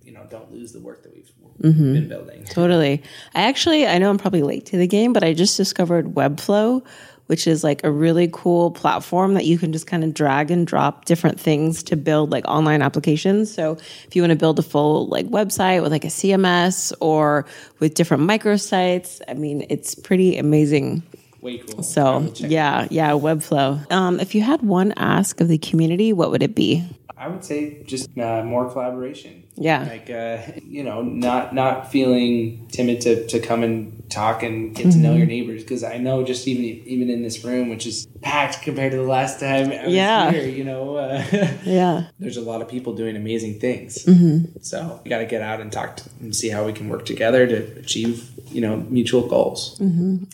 you 0.03 0.13
know 0.13 0.25
don't 0.29 0.51
lose 0.51 0.71
the 0.71 0.79
work 0.79 1.03
that 1.03 1.13
we've 1.13 1.29
been 1.62 2.08
building. 2.10 2.43
Totally. 2.45 3.03
I 3.36 3.43
actually, 3.43 3.86
I 3.86 3.97
know 3.97 4.10
I'm 4.10 4.17
probably 4.17 4.41
late 4.43 4.65
to 4.67 4.77
the 4.77 4.88
game, 4.88 5.13
but 5.13 5.23
I 5.23 5.34
just 5.34 5.56
discovered 5.56 6.15
Webflow, 6.15 6.84
which 7.27 7.47
is 7.47 7.63
like 7.63 7.83
a 7.83 7.91
really 7.91 8.29
cool 8.31 8.71
platform 8.71 9.33
that 9.33 9.45
you 9.45 9.57
can 9.57 9.71
just 9.71 9.88
kind 9.88 10.03
of 10.03 10.13
drag 10.13 10.51
and 10.51 10.67
drop 10.67 11.05
different 11.05 11.39
things 11.39 11.83
to 11.83 11.95
build 11.95 12.31
like 12.31 12.45
online 12.47 12.81
applications. 12.81 13.53
So 13.53 13.77
if 14.05 14.15
you 14.15 14.21
want 14.21 14.31
to 14.31 14.38
build 14.38 14.59
a 14.59 14.63
full 14.63 15.07
like 15.07 15.27
website 15.27 15.81
with 15.81 15.91
like 15.91 16.05
a 16.05 16.09
CMS 16.09 16.93
or 16.99 17.45
with 17.79 17.93
different 17.93 18.23
microsites, 18.23 19.21
I 19.27 19.33
mean, 19.33 19.65
it's 19.69 19.95
pretty 19.95 20.38
amazing. 20.38 21.03
Way 21.41 21.57
cool. 21.57 21.83
So 21.83 22.19
will 22.19 22.31
check 22.31 22.45
it 22.45 22.51
yeah, 22.51 22.88
yeah, 22.89 23.12
Webflow. 23.12 23.91
Um, 23.91 24.19
if 24.19 24.33
you 24.33 24.41
had 24.41 24.62
one 24.62 24.93
ask 24.95 25.41
of 25.41 25.49
the 25.49 25.57
community, 25.57 26.13
what 26.13 26.31
would 26.31 26.41
it 26.41 26.55
be? 26.55 26.86
I 27.23 27.27
would 27.29 27.45
say 27.45 27.81
just 27.83 28.17
uh, 28.17 28.43
more 28.43 28.69
collaboration. 28.69 29.43
Yeah. 29.55 29.83
Like 29.83 30.09
uh, 30.09 30.39
you 30.62 30.83
know, 30.83 31.01
not 31.01 31.55
not 31.55 31.89
feeling 31.89 32.67
timid 32.67 32.99
to, 33.01 33.25
to 33.27 33.39
come 33.39 33.63
and 33.63 34.03
talk 34.09 34.43
and 34.43 34.75
get 34.75 34.91
to 34.91 34.97
know 34.97 35.13
your 35.15 35.25
neighbors 35.25 35.62
because 35.63 35.83
I 35.86 35.97
know 35.99 36.23
just 36.25 36.47
even 36.49 36.65
even 36.65 37.09
in 37.09 37.23
this 37.23 37.43
room, 37.45 37.69
which 37.69 37.86
is 37.88 38.07
packed 38.21 38.62
compared 38.62 38.91
to 38.91 38.97
the 38.97 39.03
last 39.17 39.39
time 39.39 39.71
I 39.71 39.86
was 39.86 39.93
Yeah. 39.93 40.31
here, 40.31 40.47
you 40.47 40.65
know, 40.65 40.97
uh, 40.97 41.23
Yeah. 41.63 42.07
there's 42.19 42.36
a 42.38 42.41
lot 42.41 42.62
of 42.62 42.67
people 42.67 42.93
doing 42.93 43.15
amazing 43.15 43.59
things. 43.62 44.03
Mm-hmm. 44.03 44.57
So 44.62 44.99
we 45.03 45.09
got 45.09 45.19
to 45.19 45.25
get 45.25 45.41
out 45.41 45.62
and 45.62 45.71
talk 45.71 45.97
to, 45.97 46.09
and 46.19 46.36
see 46.36 46.49
how 46.49 46.65
we 46.65 46.73
can 46.73 46.89
work 46.89 47.05
together 47.05 47.47
to 47.47 47.57
achieve 47.79 48.29
you 48.51 48.59
know 48.59 48.75
mutual 48.89 49.27
goals. 49.27 49.79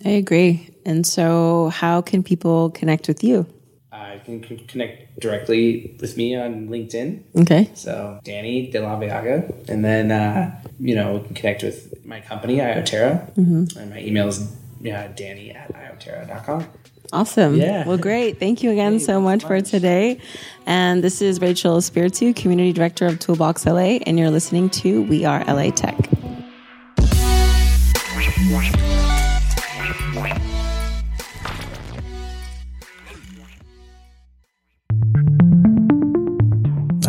I 0.05 0.09
agree. 0.09 0.69
And 0.85 1.05
so, 1.05 1.69
how 1.69 2.01
can 2.01 2.23
people 2.23 2.71
connect 2.71 3.07
with 3.07 3.23
you? 3.23 3.45
I 3.99 4.21
can 4.23 4.43
c- 4.43 4.63
connect 4.67 5.19
directly 5.19 5.95
with 5.99 6.15
me 6.17 6.35
on 6.35 6.69
LinkedIn. 6.69 7.21
Okay. 7.41 7.69
So 7.73 8.19
Danny 8.23 8.71
deLaveaga, 8.71 9.67
and 9.69 9.83
then 9.83 10.11
uh, 10.11 10.59
you 10.79 10.95
know 10.95 11.15
we 11.15 11.25
can 11.27 11.35
connect 11.35 11.63
with 11.63 12.05
my 12.05 12.21
company 12.21 12.57
Ioterra, 12.57 13.35
and 13.37 13.89
my 13.89 13.99
email 13.99 14.27
is 14.27 14.55
yeah, 14.81 15.07
Danny 15.07 15.51
at 15.51 15.73
ioterra.com. 15.73 16.65
Awesome. 17.11 17.55
Yeah. 17.55 17.87
Well, 17.87 17.97
great. 17.97 18.39
Thank 18.39 18.61
you 18.61 18.71
again 18.71 18.99
so 18.99 19.19
much 19.19 19.43
for 19.43 19.59
today. 19.61 20.19
And 20.67 21.03
this 21.03 21.21
is 21.21 21.39
Raychel 21.39 21.77
Espiritu, 21.77 22.35
Community 22.35 22.71
Director 22.71 23.07
of 23.07 23.17
Toolbox 23.19 23.65
LA, 23.65 23.97
and 24.05 24.19
you're 24.19 24.29
listening 24.29 24.69
to 24.81 25.01
We 25.03 25.25
Are 25.25 25.43
LA 25.45 25.71
Tech. 25.71 25.97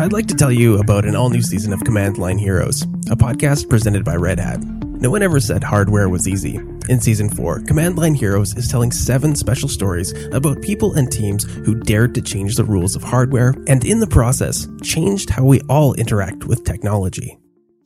I'd 0.01 0.13
like 0.13 0.25
to 0.29 0.35
tell 0.35 0.51
you 0.51 0.79
about 0.79 1.05
an 1.05 1.15
all 1.15 1.29
new 1.29 1.43
season 1.43 1.71
of 1.73 1.83
Command 1.83 2.17
Line 2.17 2.39
Heroes, 2.39 2.81
a 3.11 3.15
podcast 3.15 3.69
presented 3.69 4.03
by 4.03 4.15
Red 4.15 4.39
Hat. 4.39 4.59
No 4.59 5.11
one 5.11 5.21
ever 5.21 5.39
said 5.39 5.63
hardware 5.63 6.09
was 6.09 6.27
easy. 6.27 6.55
In 6.89 6.99
season 6.99 7.29
4, 7.29 7.59
Command 7.67 7.99
Line 7.99 8.15
Heroes 8.15 8.57
is 8.57 8.67
telling 8.67 8.91
seven 8.91 9.35
special 9.35 9.69
stories 9.69 10.11
about 10.33 10.63
people 10.63 10.95
and 10.95 11.11
teams 11.11 11.43
who 11.43 11.75
dared 11.75 12.15
to 12.15 12.21
change 12.23 12.55
the 12.55 12.63
rules 12.63 12.95
of 12.95 13.03
hardware 13.03 13.53
and, 13.67 13.85
in 13.85 13.99
the 13.99 14.07
process, 14.07 14.67
changed 14.81 15.29
how 15.29 15.45
we 15.45 15.61
all 15.69 15.93
interact 15.93 16.45
with 16.45 16.63
technology. 16.63 17.37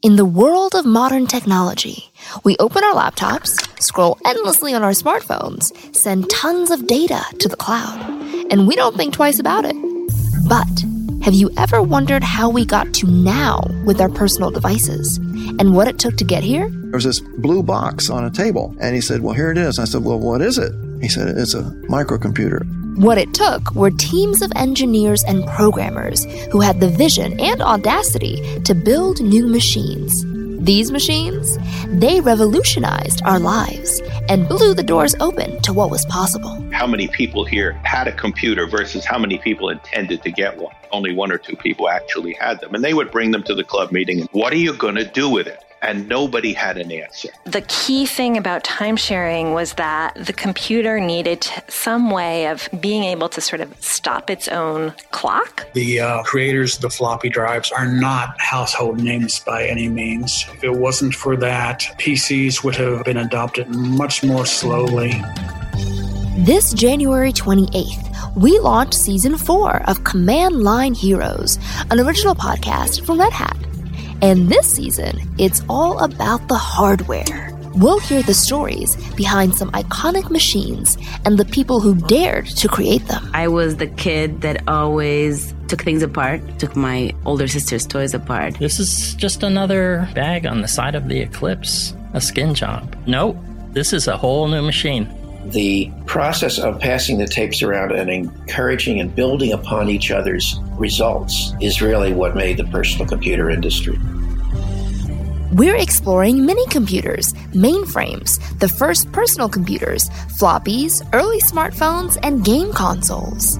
In 0.01 0.15
the 0.15 0.23
world 0.23 0.73
of 0.73 0.85
modern 0.85 1.27
technology, 1.27 2.13
we 2.45 2.55
open 2.59 2.81
our 2.85 2.93
laptops, 2.93 3.59
scroll 3.81 4.17
endlessly 4.25 4.73
on 4.73 4.83
our 4.83 4.91
smartphones, 4.91 5.93
send 5.93 6.29
tons 6.29 6.71
of 6.71 6.87
data 6.87 7.21
to 7.39 7.49
the 7.49 7.57
cloud, 7.57 7.99
and 8.49 8.69
we 8.69 8.77
don't 8.77 8.95
think 8.95 9.13
twice 9.13 9.37
about 9.37 9.65
it. 9.65 9.75
But 10.47 10.94
have 11.25 11.33
you 11.33 11.49
ever 11.57 11.81
wondered 11.81 12.23
how 12.23 12.51
we 12.51 12.63
got 12.63 12.93
to 12.93 13.07
now 13.07 13.59
with 13.83 13.99
our 13.99 14.09
personal 14.09 14.51
devices 14.51 15.17
and 15.17 15.73
what 15.73 15.87
it 15.87 15.97
took 15.97 16.15
to 16.17 16.23
get 16.23 16.43
here? 16.43 16.69
There 16.69 16.91
was 16.91 17.03
this 17.03 17.19
blue 17.19 17.63
box 17.63 18.11
on 18.11 18.23
a 18.23 18.29
table, 18.29 18.75
and 18.79 18.93
he 18.93 19.01
said, 19.01 19.21
Well, 19.21 19.33
here 19.33 19.49
it 19.49 19.57
is. 19.57 19.79
I 19.79 19.85
said, 19.85 20.03
Well, 20.03 20.19
what 20.19 20.43
is 20.43 20.59
it? 20.59 20.71
He 21.01 21.09
said, 21.09 21.35
It's 21.35 21.55
a 21.55 21.63
microcomputer. 21.89 22.63
What 22.99 23.17
it 23.17 23.33
took 23.33 23.73
were 23.73 23.89
teams 23.89 24.43
of 24.43 24.51
engineers 24.55 25.23
and 25.23 25.47
programmers 25.47 26.25
who 26.51 26.61
had 26.61 26.79
the 26.79 26.89
vision 26.89 27.39
and 27.39 27.59
audacity 27.59 28.61
to 28.61 28.75
build 28.75 29.19
new 29.19 29.47
machines. 29.47 30.23
These 30.65 30.91
machines, 30.91 31.59
they 31.85 32.21
revolutionized 32.21 33.21
our 33.23 33.37
lives 33.37 34.01
and 34.29 34.47
blew 34.47 34.73
the 34.73 34.81
doors 34.81 35.15
open 35.19 35.61
to 35.61 35.71
what 35.71 35.91
was 35.91 36.07
possible. 36.07 36.59
how 36.71 36.87
many 36.87 37.07
people 37.07 37.45
here 37.45 37.73
had 37.83 38.07
a 38.07 38.11
computer 38.11 38.65
versus 38.65 39.05
how 39.05 39.19
many 39.19 39.37
people 39.37 39.69
intended 39.69 40.23
to 40.23 40.31
get 40.31 40.57
one. 40.57 40.73
Only 40.91 41.13
one 41.13 41.31
or 41.31 41.37
two 41.37 41.55
people 41.55 41.87
actually 41.87 42.33
had 42.33 42.61
them. 42.61 42.73
And 42.73 42.83
they 42.83 42.95
would 42.95 43.11
bring 43.11 43.29
them 43.29 43.43
to 43.43 43.53
the 43.53 43.63
club 43.63 43.91
meeting. 43.91 44.27
What 44.31 44.51
are 44.53 44.57
you 44.57 44.73
going 44.73 44.95
to 44.95 45.05
do 45.05 45.29
with 45.29 45.45
it? 45.45 45.63
And 45.81 46.07
nobody 46.07 46.53
had 46.53 46.77
an 46.77 46.91
answer. 46.91 47.29
The 47.43 47.61
key 47.61 48.05
thing 48.05 48.37
about 48.37 48.63
time 48.63 48.95
sharing 48.95 49.53
was 49.53 49.73
that 49.73 50.15
the 50.15 50.33
computer 50.33 50.99
needed 50.99 51.47
some 51.67 52.09
way 52.09 52.47
of 52.47 52.67
being 52.79 53.03
able 53.03 53.29
to 53.29 53.41
sort 53.41 53.61
of 53.61 53.75
stop 53.81 54.29
its 54.29 54.47
own 54.47 54.93
clock. 55.11 55.71
The 55.73 55.99
uh, 55.99 56.23
creators 56.23 56.75
of 56.75 56.81
the 56.81 56.89
floppy 56.89 57.29
drives 57.29 57.71
are 57.71 57.87
not 57.87 58.39
household 58.39 58.99
names 58.99 59.39
by 59.39 59.65
any 59.65 59.87
means. 59.87 60.45
If 60.53 60.63
it 60.63 60.73
wasn't 60.73 61.13
for 61.13 61.37
that, 61.37 61.81
PCs 61.99 62.63
would 62.63 62.75
have 62.75 63.03
been 63.05 63.17
adopted 63.17 63.69
much 63.69 64.23
more 64.23 64.45
slowly. 64.45 65.21
This 66.39 66.73
January 66.73 67.31
28th, 67.31 68.35
we 68.35 68.59
launched 68.59 68.93
season 68.93 69.37
four 69.37 69.81
of 69.89 70.03
Command 70.03 70.63
Line 70.63 70.93
Heroes, 70.93 71.57
an 71.89 71.99
original 71.99 72.35
podcast 72.35 73.05
from 73.05 73.19
Red 73.19 73.31
Hat. 73.31 73.55
And 74.21 74.49
this 74.49 74.67
season, 74.73 75.19
it's 75.37 75.61
all 75.69 75.99
about 76.03 76.47
the 76.47 76.55
hardware. 76.55 77.51
We'll 77.75 77.99
hear 77.99 78.23
the 78.23 78.33
stories 78.33 78.95
behind 79.15 79.55
some 79.55 79.69
iconic 79.71 80.29
machines 80.29 80.97
and 81.25 81.37
the 81.37 81.43
people 81.43 81.81
who 81.81 81.95
dared 81.95 82.45
to 82.47 82.69
create 82.69 83.05
them. 83.07 83.29
I 83.33 83.49
was 83.49 83.75
the 83.75 83.87
kid 83.87 84.41
that 84.41 84.65
always 84.67 85.53
took 85.67 85.81
things 85.81 86.01
apart, 86.01 86.41
took 86.57 86.75
my 86.77 87.13
older 87.25 87.49
sister's 87.49 87.85
toys 87.85 88.13
apart. 88.13 88.57
This 88.59 88.79
is 88.79 89.13
just 89.15 89.43
another 89.43 90.09
bag 90.15 90.45
on 90.45 90.61
the 90.61 90.69
side 90.69 90.95
of 90.95 91.09
the 91.09 91.19
Eclipse, 91.19 91.93
a 92.13 92.21
skin 92.21 92.55
job. 92.55 92.95
Nope, 93.07 93.35
this 93.71 93.91
is 93.91 94.07
a 94.07 94.15
whole 94.15 94.47
new 94.47 94.61
machine. 94.61 95.13
The 95.51 95.91
process 96.07 96.57
of 96.57 96.79
passing 96.79 97.19
the 97.19 97.27
tapes 97.27 97.61
around 97.61 97.91
and 97.91 98.09
encouraging 98.09 98.99
and 98.99 99.13
building 99.13 99.53
upon 99.53 99.89
each 99.89 100.09
other's 100.09 100.59
results 100.71 101.53
is 101.61 101.83
really 101.83 102.13
what 102.13 102.35
made 102.35 102.57
the 102.57 102.63
personal 102.65 103.07
computer 103.07 103.51
industry. 103.51 103.99
We're 105.53 105.75
exploring 105.75 106.45
mini 106.45 106.65
computers, 106.67 107.31
mainframes, 107.53 108.39
the 108.59 108.67
first 108.67 109.11
personal 109.11 109.47
computers, 109.47 110.09
floppies, 110.39 111.07
early 111.13 111.39
smartphones, 111.39 112.17
and 112.23 112.43
game 112.43 112.73
consoles. 112.73 113.57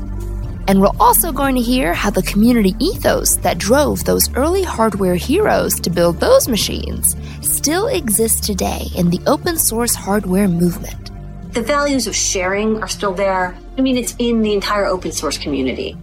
And 0.67 0.81
we're 0.81 0.97
also 0.99 1.31
going 1.31 1.53
to 1.55 1.61
hear 1.61 1.93
how 1.93 2.09
the 2.09 2.23
community 2.23 2.75
ethos 2.79 3.35
that 3.37 3.59
drove 3.59 4.03
those 4.03 4.33
early 4.35 4.63
hardware 4.63 5.15
heroes 5.15 5.79
to 5.81 5.91
build 5.91 6.19
those 6.19 6.47
machines 6.47 7.15
still 7.41 7.87
exists 7.87 8.45
today 8.45 8.87
in 8.95 9.11
the 9.11 9.21
open 9.27 9.57
source 9.57 9.93
hardware 9.93 10.47
movement. 10.47 11.11
The 11.55 11.61
values 11.61 12.05
of 12.05 12.13
sharing 12.13 12.83
are 12.83 12.87
still 12.89 13.13
there. 13.13 13.57
I 13.77 13.81
mean, 13.81 13.95
it's 13.95 14.13
in 14.19 14.41
the 14.41 14.53
entire 14.53 14.83
open 14.87 15.13
source 15.13 15.37
community. 15.37 15.95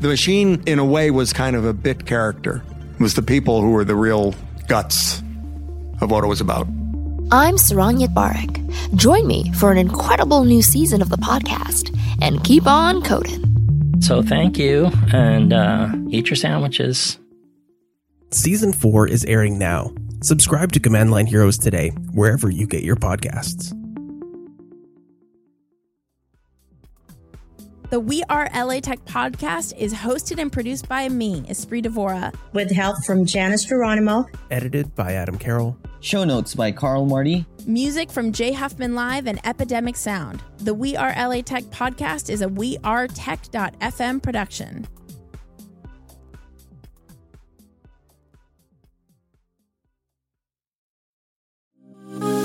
The 0.00 0.08
machine, 0.08 0.62
in 0.64 0.78
a 0.78 0.84
way, 0.84 1.10
was 1.10 1.34
kind 1.34 1.56
of 1.56 1.66
a 1.66 1.74
bit 1.74 2.06
character. 2.06 2.62
It 2.94 3.00
was 3.00 3.12
the 3.12 3.20
people 3.20 3.60
who 3.60 3.72
were 3.72 3.84
the 3.84 3.94
real 3.94 4.34
guts 4.66 5.22
of 6.00 6.10
what 6.10 6.24
it 6.24 6.26
was 6.26 6.40
about. 6.40 6.66
I'm 7.30 7.56
Saron 7.56 8.02
Yitbarek. 8.02 8.96
Join 8.96 9.26
me 9.26 9.52
for 9.52 9.72
an 9.72 9.76
incredible 9.76 10.44
new 10.44 10.62
season 10.62 11.02
of 11.02 11.10
the 11.10 11.18
podcast 11.18 11.94
and 12.22 12.42
keep 12.42 12.66
on 12.66 13.02
coding. 13.02 14.00
So 14.00 14.22
thank 14.22 14.56
you, 14.56 14.90
and 15.12 15.52
uh, 15.52 15.94
eat 16.08 16.30
your 16.30 16.36
sandwiches. 16.36 17.18
Season 18.30 18.72
4 18.72 19.06
is 19.06 19.22
airing 19.26 19.58
now. 19.58 19.92
Subscribe 20.22 20.72
to 20.72 20.80
Command 20.80 21.10
Line 21.10 21.26
Heroes 21.26 21.58
today, 21.58 21.90
wherever 22.14 22.48
you 22.48 22.66
get 22.66 22.82
your 22.82 22.96
podcasts. 22.96 23.74
The 27.88 28.00
We 28.00 28.24
Are 28.28 28.50
LA 28.52 28.80
Tech 28.80 29.04
podcast 29.04 29.76
is 29.78 29.94
hosted 29.94 30.40
and 30.40 30.50
produced 30.50 30.88
by 30.88 31.08
me, 31.08 31.42
Espree 31.42 31.84
Devora. 31.84 32.34
With 32.52 32.68
help 32.72 32.96
from 33.04 33.24
Janice 33.24 33.64
Geronimo. 33.64 34.26
Edited 34.50 34.92
by 34.96 35.12
Adam 35.12 35.38
Carroll. 35.38 35.76
Show 36.00 36.24
notes 36.24 36.52
by 36.52 36.72
Carl 36.72 37.06
Marty. 37.06 37.46
Music 37.64 38.10
from 38.10 38.32
Jay 38.32 38.50
Huffman 38.52 38.96
Live 38.96 39.28
and 39.28 39.38
Epidemic 39.46 39.94
Sound. 39.94 40.42
The 40.58 40.74
We 40.74 40.96
Are 40.96 41.14
LA 41.16 41.42
Tech 41.42 41.62
podcast 41.64 42.28
is 42.28 42.42
a 42.42 42.48
wearetech.fm 42.48 44.20
production. 44.20 44.88